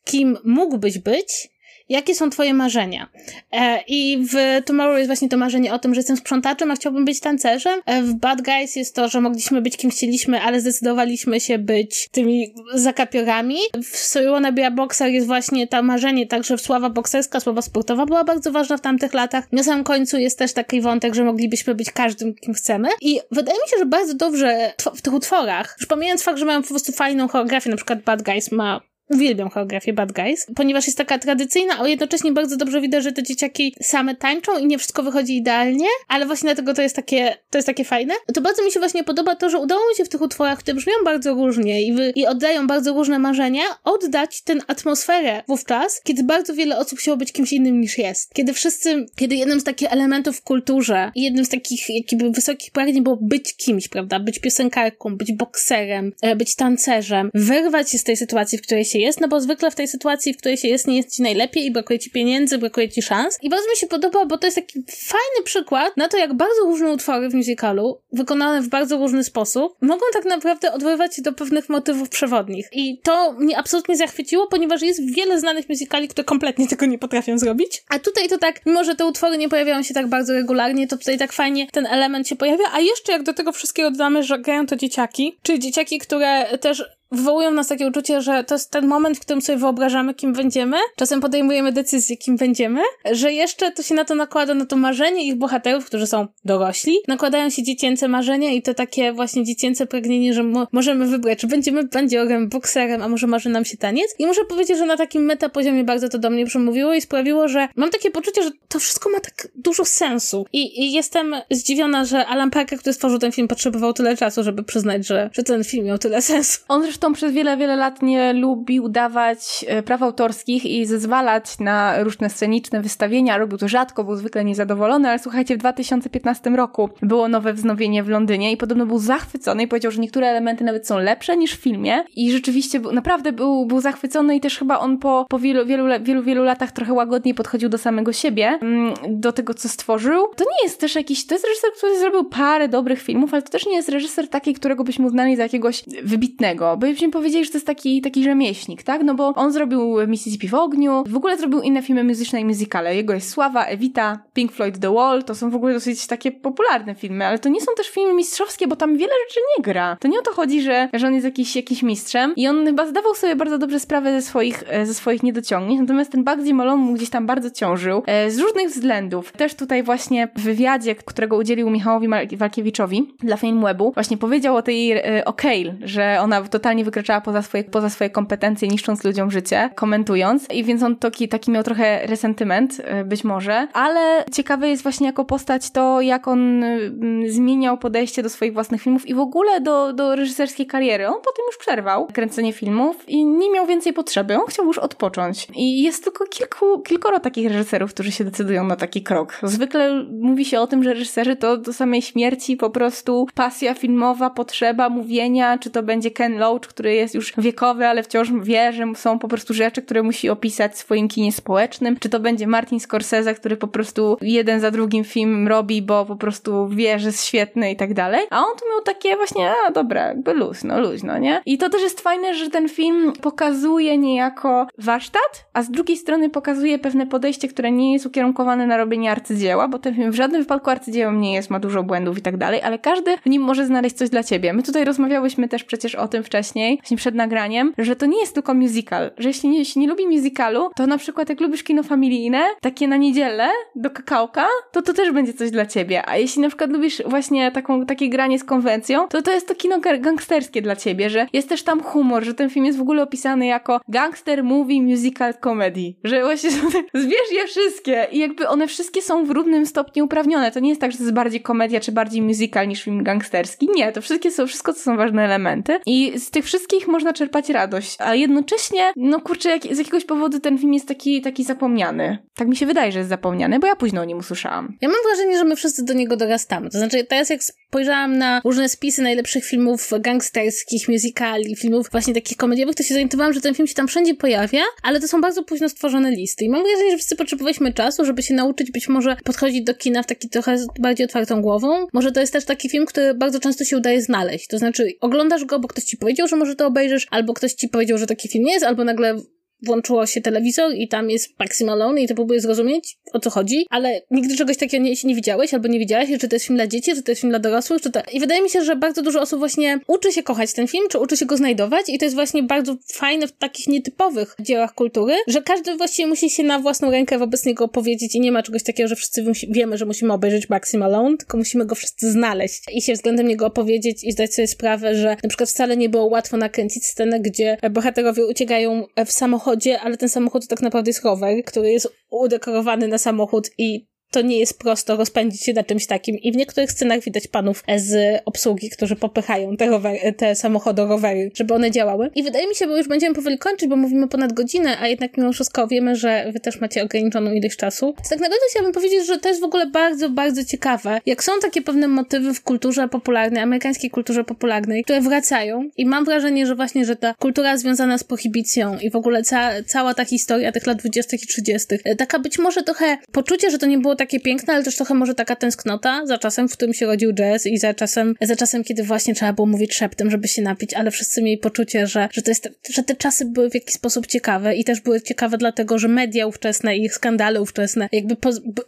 [0.05, 1.54] kim mógłbyś być,
[1.89, 3.09] jakie są twoje marzenia?
[3.51, 7.05] E, I w Tomorrow jest właśnie to marzenie o tym, że jestem sprzątaczem, a chciałbym
[7.05, 7.81] być tancerzem.
[7.85, 12.09] E, w Bad Guys jest to, że mogliśmy być kim chcieliśmy, ale zdecydowaliśmy się być
[12.11, 13.57] tymi zakapiorami.
[13.83, 17.61] W So You Wanna Be a Boxer jest właśnie to marzenie, także sława bokserska, sława
[17.61, 19.51] sportowa była bardzo ważna w tamtych latach.
[19.51, 22.89] Na samym końcu jest też taki wątek, że moglibyśmy być każdym, kim chcemy.
[23.01, 26.61] I wydaje mi się, że bardzo dobrze w tych utworach, już pomijając fakt, że mają
[26.61, 30.97] po prostu fajną choreografię, na przykład Bad Guys ma Uwielbiam choreografię Bad Guys, ponieważ jest
[30.97, 35.03] taka tradycyjna, ale jednocześnie bardzo dobrze widać, że te dzieciaki same tańczą i nie wszystko
[35.03, 38.13] wychodzi idealnie, ale właśnie dlatego to jest takie, to jest takie fajne.
[38.33, 40.75] To bardzo mi się właśnie podoba to, że udało mi się w tych utworach, które
[40.75, 46.23] brzmią bardzo różnie i, wy, i oddają bardzo różne marzenia, oddać tę atmosferę wówczas, kiedy
[46.23, 48.33] bardzo wiele osób chciało być kimś innym niż jest.
[48.33, 52.71] Kiedy wszyscy, kiedy jednym z takich elementów w kulturze i jednym z takich jakby wysokich
[52.71, 54.19] pragnień było być kimś, prawda?
[54.19, 58.94] Być piosenkarką, być bokserem, e, być tancerzem, wyrwać się z tej sytuacji, w której się
[58.95, 61.21] się jest, no bo zwykle w tej sytuacji, w której się jest, nie jest ci
[61.21, 63.37] najlepiej i brakuje ci pieniędzy, brakuje ci szans.
[63.41, 66.61] I bardzo mi się podoba, bo to jest taki fajny przykład na to, jak bardzo
[66.61, 71.33] różne utwory w musicalu, wykonane w bardzo różny sposób, mogą tak naprawdę odwoływać się do
[71.33, 72.67] pewnych motywów przewodnich.
[72.71, 77.37] I to mnie absolutnie zachwyciło, ponieważ jest wiele znanych musicali, które kompletnie tego nie potrafią
[77.37, 77.83] zrobić.
[77.89, 80.97] A tutaj to tak, mimo że te utwory nie pojawiają się tak bardzo regularnie, to
[80.97, 82.65] tutaj tak fajnie ten element się pojawia.
[82.73, 86.83] A jeszcze jak do tego wszystkiego dodamy, że grają to dzieciaki, czyli dzieciaki, które też
[87.15, 90.77] wywołują nas takie uczucie, że to jest ten moment, w którym sobie wyobrażamy, kim będziemy.
[90.95, 95.27] Czasem podejmujemy decyzję, kim będziemy, że jeszcze to się na to nakłada, na to marzenie
[95.27, 96.97] ich bohaterów, którzy są dorośli.
[97.07, 101.47] Nakładają się dziecięce marzenia i to takie właśnie dziecięce pragnienie, że mo możemy wybrać, czy
[101.47, 104.15] będziemy bandziorem, bokserem, a może marzy nam się taniec.
[104.19, 107.67] I muszę powiedzieć, że na takim metapoziomie bardzo to do mnie przemówiło i sprawiło, że
[107.75, 110.45] mam takie poczucie, że to wszystko ma tak dużo sensu.
[110.53, 114.63] I, i jestem zdziwiona, że Alan Parker, który stworzył ten film, potrzebował tyle czasu, żeby
[114.63, 116.59] przyznać, że, że ten film miał tyle sensu.
[116.67, 121.59] On zresztą zresztą przez wiele, wiele lat nie lubił dawać e, praw autorskich i zezwalać
[121.59, 123.37] na różne sceniczne wystawienia.
[123.37, 128.09] Robił to rzadko, był zwykle niezadowolony, ale słuchajcie, w 2015 roku było nowe wznowienie w
[128.09, 131.61] Londynie i podobno był zachwycony i powiedział, że niektóre elementy nawet są lepsze niż w
[131.61, 135.65] filmie i rzeczywiście był, naprawdę był, był zachwycony i też chyba on po, po wielu,
[135.65, 140.27] wielu, wielu, wielu latach trochę łagodniej podchodził do samego siebie, mm, do tego, co stworzył.
[140.35, 143.49] To nie jest też jakiś, to jest reżyser, który zrobił parę dobrych filmów, ale to
[143.49, 147.51] też nie jest reżyser taki, którego byśmy uznali za jakiegoś wybitnego, bo byśmy powiedzieli, że
[147.51, 149.03] to jest taki, taki rzemieślnik, tak?
[149.03, 152.95] No bo on zrobił Mississippi w ogniu, w ogóle zrobił inne filmy muzyczne i muzykale.
[152.95, 156.95] Jego jest Sława, Evita, Pink Floyd The Wall, to są w ogóle dosyć takie popularne
[156.95, 159.97] filmy, ale to nie są też filmy mistrzowskie, bo tam wiele rzeczy nie gra.
[159.99, 162.87] To nie o to chodzi, że, że on jest jakiś, jakiś mistrzem i on chyba
[162.87, 166.83] zdawał sobie bardzo dobrze sprawę ze swoich, e, ze swoich niedociągnięć, natomiast ten Bugsy Malone
[166.83, 169.31] mu gdzieś tam bardzo ciążył, e, z różnych względów.
[169.31, 174.91] Też tutaj właśnie w wywiadzie, którego udzielił Michałowi Walkiewiczowi dla Webu, właśnie powiedział o tej
[174.91, 179.69] e, O'Kale, że ona totalnie totalnie wykraczała poza swoje, poza swoje kompetencje, niszcząc ludziom życie,
[179.75, 180.51] komentując.
[180.51, 183.67] I więc on taki, taki miał trochę resentyment, y, być może.
[183.73, 186.91] Ale ciekawe jest właśnie jako postać to, jak on y,
[187.27, 191.07] zmieniał podejście do swoich własnych filmów i w ogóle do, do reżyserskiej kariery.
[191.07, 194.35] On potem już przerwał kręcenie filmów i nie miał więcej potrzeby.
[194.35, 195.47] On chciał już odpocząć.
[195.55, 199.39] I jest tylko kilku, kilkoro takich reżyserów, którzy się decydują na taki krok.
[199.43, 204.29] Zwykle mówi się o tym, że reżyserzy to do samej śmierci po prostu pasja filmowa,
[204.29, 208.85] potrzeba mówienia, czy to będzie Ken Loach, który jest już wiekowy, ale wciąż wie, że
[208.95, 212.79] są po prostu rzeczy, które musi opisać w swoim kinie społecznym, czy to będzie Martin
[212.79, 217.25] Scorsese, który po prostu jeden za drugim film robi, bo po prostu wie, że jest
[217.25, 218.21] świetny i tak dalej.
[218.29, 221.41] A on tu miał takie właśnie, a dobra, jakby luźno, luźno, nie?
[221.45, 226.29] I to też jest fajne, że ten film pokazuje niejako warsztat, a z drugiej strony
[226.29, 230.41] pokazuje pewne podejście, które nie jest ukierunkowane na robienie arcydzieła, bo ten film w żadnym
[230.41, 233.65] wypadku arcydziełem nie jest, ma dużo błędów i tak dalej, ale każdy w nim może
[233.65, 234.53] znaleźć coś dla ciebie.
[234.53, 238.33] My tutaj rozmawiałyśmy też przecież o tym wcześniej, właśnie przed nagraniem, że to nie jest
[238.33, 241.83] tylko musical, że jeśli nie, jeśli nie lubi musicalu, to na przykład jak lubisz kino
[241.83, 246.09] familijne, takie na niedzielę do kakałka, to to też będzie coś dla ciebie.
[246.09, 249.55] A jeśli na przykład lubisz właśnie taką, takie granie z konwencją, to to jest to
[249.55, 253.03] kino gangsterskie dla ciebie, że jest też tam humor, że ten film jest w ogóle
[253.03, 256.51] opisany jako gangster movie musical comedy, że właśnie
[256.93, 260.51] zbierz je wszystkie i jakby one wszystkie są w równym stopniu uprawnione.
[260.51, 263.69] To nie jest tak, że to jest bardziej komedia czy bardziej musical niż film gangsterski.
[263.75, 267.49] Nie, to wszystkie są, wszystko to są ważne elementy i z tych wszystkich można czerpać
[267.49, 272.17] radość, a jednocześnie, no kurczę, jak, z jakiegoś powodu ten film jest taki, taki zapomniany.
[272.35, 274.77] Tak mi się wydaje, że jest zapomniany, bo ja późno o nim usłyszałam.
[274.81, 276.69] Ja mam wrażenie, że my wszyscy do niego dorastamy.
[276.69, 282.37] To znaczy, teraz jak spojrzałam na różne spisy najlepszych filmów gangsterskich, musicali, filmów właśnie takich
[282.37, 285.43] komediowych, to się zorientowałam, że ten film się tam wszędzie pojawia, ale to są bardzo
[285.43, 286.45] późno stworzone listy.
[286.45, 290.03] I mam wrażenie, że wszyscy potrzebowaliśmy czasu, żeby się nauczyć być może podchodzić do kina
[290.03, 291.87] w taki trochę bardziej otwartą głową.
[291.93, 294.47] Może to jest też taki film, który bardzo często się udaje znaleźć.
[294.47, 297.69] To znaczy, oglądasz go, bo ktoś ci powiedział, że może to obejrzysz, albo ktoś ci
[297.69, 299.15] powiedział, że taki film jest, albo nagle
[299.63, 303.65] włączyło się telewizor i tam jest Maxi Malone i to próbuję zrozumieć, o co chodzi,
[303.69, 306.67] ale nigdy czegoś takiego nie, nie widziałeś albo nie widziałaś, czy to jest film dla
[306.67, 308.01] dzieci, czy to jest film dla dorosłych, czy to...
[308.13, 310.99] I wydaje mi się, że bardzo dużo osób właśnie uczy się kochać ten film, czy
[310.99, 315.13] uczy się go znajdować i to jest właśnie bardzo fajne w takich nietypowych dziełach kultury,
[315.27, 318.63] że każdy właściwie musi się na własną rękę wobec niego opowiedzieć i nie ma czegoś
[318.63, 322.81] takiego, że wszyscy wiemy, że musimy obejrzeć Maxi Malone, tylko musimy go wszyscy znaleźć i
[322.81, 326.37] się względem niego opowiedzieć i zdać sobie sprawę, że na przykład wcale nie było łatwo
[326.37, 329.11] nakręcić scenę, gdzie bohaterowie uciekają w
[329.45, 334.21] samochodzie, ale ten samochód tak naprawdę jest rower, który jest udekorowany na samochód i to
[334.21, 336.17] nie jest prosto rozpędzić się na czymś takim.
[336.17, 341.31] I w niektórych scenach widać panów z obsługi, którzy popychają te, rowery, te samochody, rowery,
[341.33, 342.09] żeby one działały.
[342.15, 345.17] I wydaje mi się, bo już będziemy powoli kończyć, bo mówimy ponad godzinę, a jednak
[345.17, 347.85] mimo wszystko wiemy, że wy też macie ograniczoną ilość czasu.
[347.85, 351.31] Więc tak naprawdę chciałabym powiedzieć, że to jest w ogóle bardzo, bardzo ciekawe, jak są
[351.41, 356.55] takie pewne motywy w kulturze popularnej, amerykańskiej kulturze popularnej, które wracają i mam wrażenie, że
[356.55, 360.67] właśnie, że ta kultura związana z prohibicją i w ogóle ca cała ta historia tych
[360.67, 361.17] lat 20.
[361.17, 364.75] i 30., taka być może trochę poczucie, że to nie było takie piękne, ale też
[364.75, 368.35] trochę może taka tęsknota za czasem, w którym się rodził jazz i za czasem, za
[368.35, 372.09] czasem, kiedy właśnie trzeba było mówić szeptem, żeby się napić, ale wszyscy mieli poczucie, że,
[372.11, 375.37] że to jest, że te czasy były w jakiś sposób ciekawe i też były ciekawe
[375.37, 378.17] dlatego, że media ówczesne i ich skandale ówczesne jakby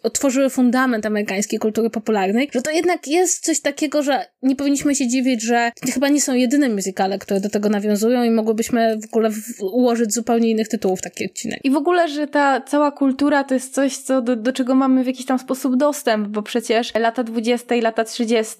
[0.03, 5.07] otworzyły fundament amerykańskiej kultury popularnej, że to jednak jest coś takiego, że nie powinniśmy się
[5.07, 9.29] dziwić, że chyba nie są jedyne muzykale, które do tego nawiązują i mogłybyśmy w ogóle
[9.61, 11.59] ułożyć zupełnie innych tytułów taki odcinek.
[11.63, 15.03] I w ogóle, że ta cała kultura to jest coś, co do, do czego mamy
[15.03, 18.55] w jakiś tam sposób dostęp, bo przecież lata 20 i lata 30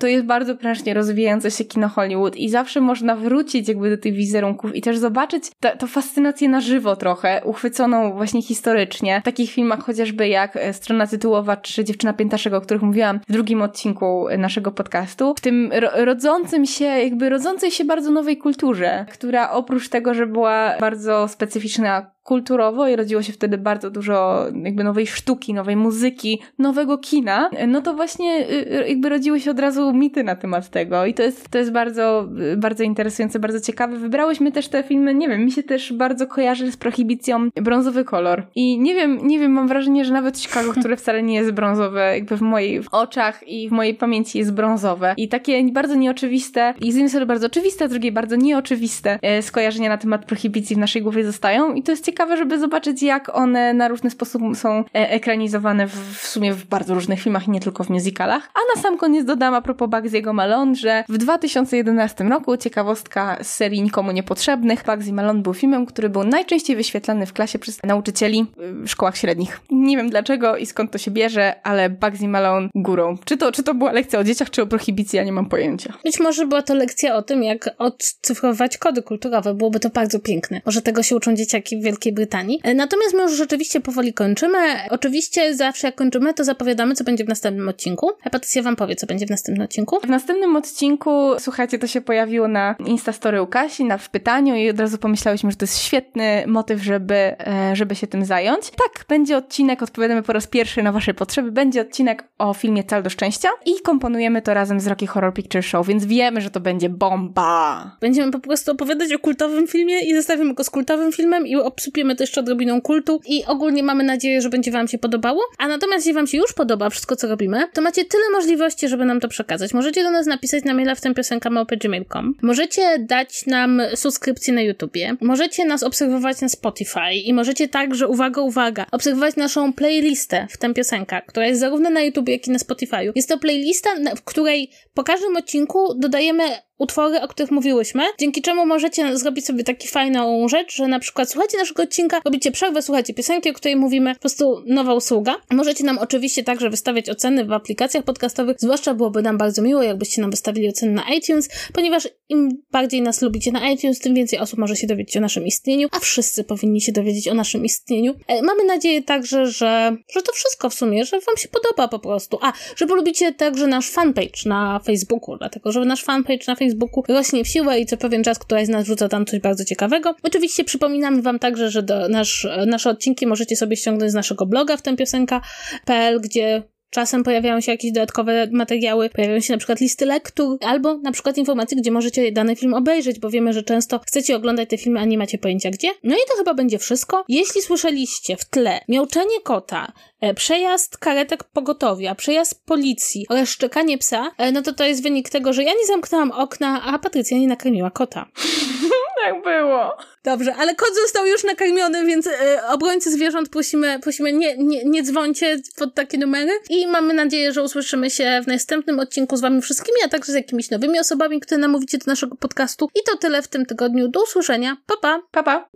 [0.00, 4.14] to jest bardzo prężnie rozwijające się kino Hollywood i zawsze można wrócić jakby do tych
[4.14, 9.20] wizerunków i też zobaczyć tę fascynację na żywo trochę, uchwyconą właśnie historycznie.
[9.20, 13.32] W takich filmach chociażby jak e, strona tytułowa czy Dziewczyna Piętaszego, o których mówiłam w
[13.32, 15.34] drugim odcinku naszego podcastu.
[15.36, 20.76] W tym rodzącym się, jakby rodzącej się bardzo nowej kulturze, która oprócz tego, że była
[20.80, 26.98] bardzo specyficzna kulturowo i rodziło się wtedy bardzo dużo jakby nowej sztuki, nowej muzyki, nowego
[26.98, 31.06] kina, no to właśnie y, y, jakby rodziły się od razu mity na temat tego
[31.06, 33.96] i to jest, to jest bardzo, y, bardzo interesujące, bardzo ciekawe.
[33.96, 38.46] Wybrałyśmy też te filmy, nie wiem, mi się też bardzo kojarzy z prohibicją brązowy kolor
[38.54, 42.14] i nie wiem, nie wiem, mam wrażenie, że nawet Chicago, które wcale nie jest brązowe,
[42.14, 46.92] jakby w moich oczach i w mojej pamięci jest brązowe i takie bardzo nieoczywiste i
[46.92, 50.78] z jednej strony bardzo oczywiste, a z drugiej bardzo nieoczywiste skojarzenia na temat prohibicji w
[50.78, 54.42] naszej głowie zostają i to jest ciekawe ciekawe, żeby zobaczyć, jak one na różny sposób
[54.54, 58.50] są e, ekranizowane w, w sumie w bardzo różnych filmach i nie tylko w musicalach.
[58.54, 63.46] A na sam koniec dodam a propos Bugsy'ego Malone, że w 2011 roku, ciekawostka z
[63.46, 68.46] serii Nikomu Niepotrzebnych, Bugsy Malone był filmem, który był najczęściej wyświetlany w klasie przez nauczycieli
[68.56, 69.60] w szkołach średnich.
[69.70, 73.16] Nie wiem dlaczego i skąd to się bierze, ale Bugsy Malone górą.
[73.24, 75.92] Czy to, czy to była lekcja o dzieciach, czy o prohibicji, ja nie mam pojęcia.
[76.04, 79.54] Być może była to lekcja o tym, jak odcyfrować kody kulturowe.
[79.54, 80.60] Byłoby to bardzo piękne.
[80.66, 82.60] Może tego się uczą dzieciaki w Brytanii.
[82.62, 84.58] E, natomiast my już rzeczywiście powoli kończymy.
[84.90, 88.10] Oczywiście zawsze jak kończymy, to zapowiadamy, co będzie w następnym odcinku.
[88.32, 90.00] Patrycja wam powie, co będzie w następnym odcinku.
[90.00, 94.70] W następnym odcinku, słuchajcie, to się pojawiło na Instastory u Kasi, na w pytaniu i
[94.70, 98.70] od razu pomyślałyśmy, że to jest świetny motyw, żeby, e, żeby się tym zająć.
[98.70, 103.02] Tak, będzie odcinek, odpowiadamy po raz pierwszy na wasze potrzeby, będzie odcinek o filmie Cal
[103.02, 106.60] do Szczęścia i komponujemy to razem z Rocky Horror Picture Show, więc wiemy, że to
[106.60, 107.96] będzie bomba.
[108.00, 111.56] Będziemy po prostu opowiadać o kultowym filmie i zestawimy go z kultowym filmem i
[111.90, 115.42] obsypiemy to jeszcze odrobiną kultu i ogólnie mamy nadzieję, że będzie wam się podobało.
[115.58, 119.04] A natomiast jeśli wam się już podoba wszystko, co robimy, to macie tyle możliwości, żeby
[119.04, 119.74] nam to przekazać.
[119.74, 122.34] Możecie do nas napisać na maila w tym piosenka.gmail.com.
[122.42, 125.16] Możecie dać nam subskrypcję na YouTubie.
[125.20, 130.74] Możecie nas obserwować na Spotify i możecie także, uwaga, uwaga, obserwować naszą playlistę w tym
[130.74, 133.12] piosenka, która jest zarówno na YouTube, jak i na Spotify.
[133.14, 136.44] Jest to playlista, w której po każdym odcinku dodajemy
[136.80, 141.30] utwory, o których mówiłyśmy, dzięki czemu możecie zrobić sobie taki fajną rzecz, że na przykład
[141.30, 145.36] słuchacie naszego odcinka, robicie przerwę, słuchacie piosenki, o której mówimy, po prostu nowa usługa.
[145.50, 150.22] Możecie nam oczywiście także wystawiać oceny w aplikacjach podcastowych, zwłaszcza byłoby nam bardzo miło, jakbyście
[150.22, 154.58] nam wystawili oceny na iTunes, ponieważ im bardziej nas lubicie na iTunes, tym więcej osób
[154.58, 158.14] może się dowiedzieć o naszym istnieniu, a wszyscy powinni się dowiedzieć o naszym istnieniu.
[158.26, 161.98] E, mamy nadzieję także, że, że to wszystko w sumie, że wam się podoba po
[161.98, 162.38] prostu.
[162.42, 167.02] A, że polubicie także nasz fanpage na Facebooku, dlatego, że nasz fanpage na Facebooku Facebooku
[167.08, 170.14] rośnie w siłę i co pewien czas któraś z nas wrzuca tam coś bardzo ciekawego.
[170.22, 174.82] Oczywiście przypominamy wam także, że nasz, nasze odcinki możecie sobie ściągnąć z naszego bloga w
[174.82, 180.98] tempiosenka.pl, gdzie Czasem pojawiają się jakieś dodatkowe materiały, pojawiają się na przykład listy lektur, albo
[180.98, 184.78] na przykład informacje, gdzie możecie dany film obejrzeć, bo wiemy, że często chcecie oglądać te
[184.78, 185.88] filmy, a nie macie pojęcia gdzie.
[186.04, 187.24] No i to chyba będzie wszystko.
[187.28, 194.30] Jeśli słyszeliście w tle miauczenie kota, e, przejazd karetek pogotowia, przejazd policji oraz szczekanie psa,
[194.38, 197.48] e, no to to jest wynik tego, że ja nie zamknęłam okna, a Patrycja nie
[197.48, 198.26] nakarmiła kota.
[199.24, 199.96] tak było.
[200.24, 202.30] Dobrze, ale kot został już nakarmiony, więc y,
[202.68, 207.62] obrońcy zwierząt prosimy, prosimy nie, nie, nie dzwońcie pod takie numery i mamy nadzieję, że
[207.62, 211.58] usłyszymy się w następnym odcinku z wami wszystkimi, a także z jakimiś nowymi osobami, które
[211.58, 212.88] namówicie do naszego podcastu.
[212.94, 214.08] I to tyle w tym tygodniu.
[214.08, 214.76] Do usłyszenia.
[214.86, 215.22] Pa, pa.
[215.30, 215.68] Pa, pa.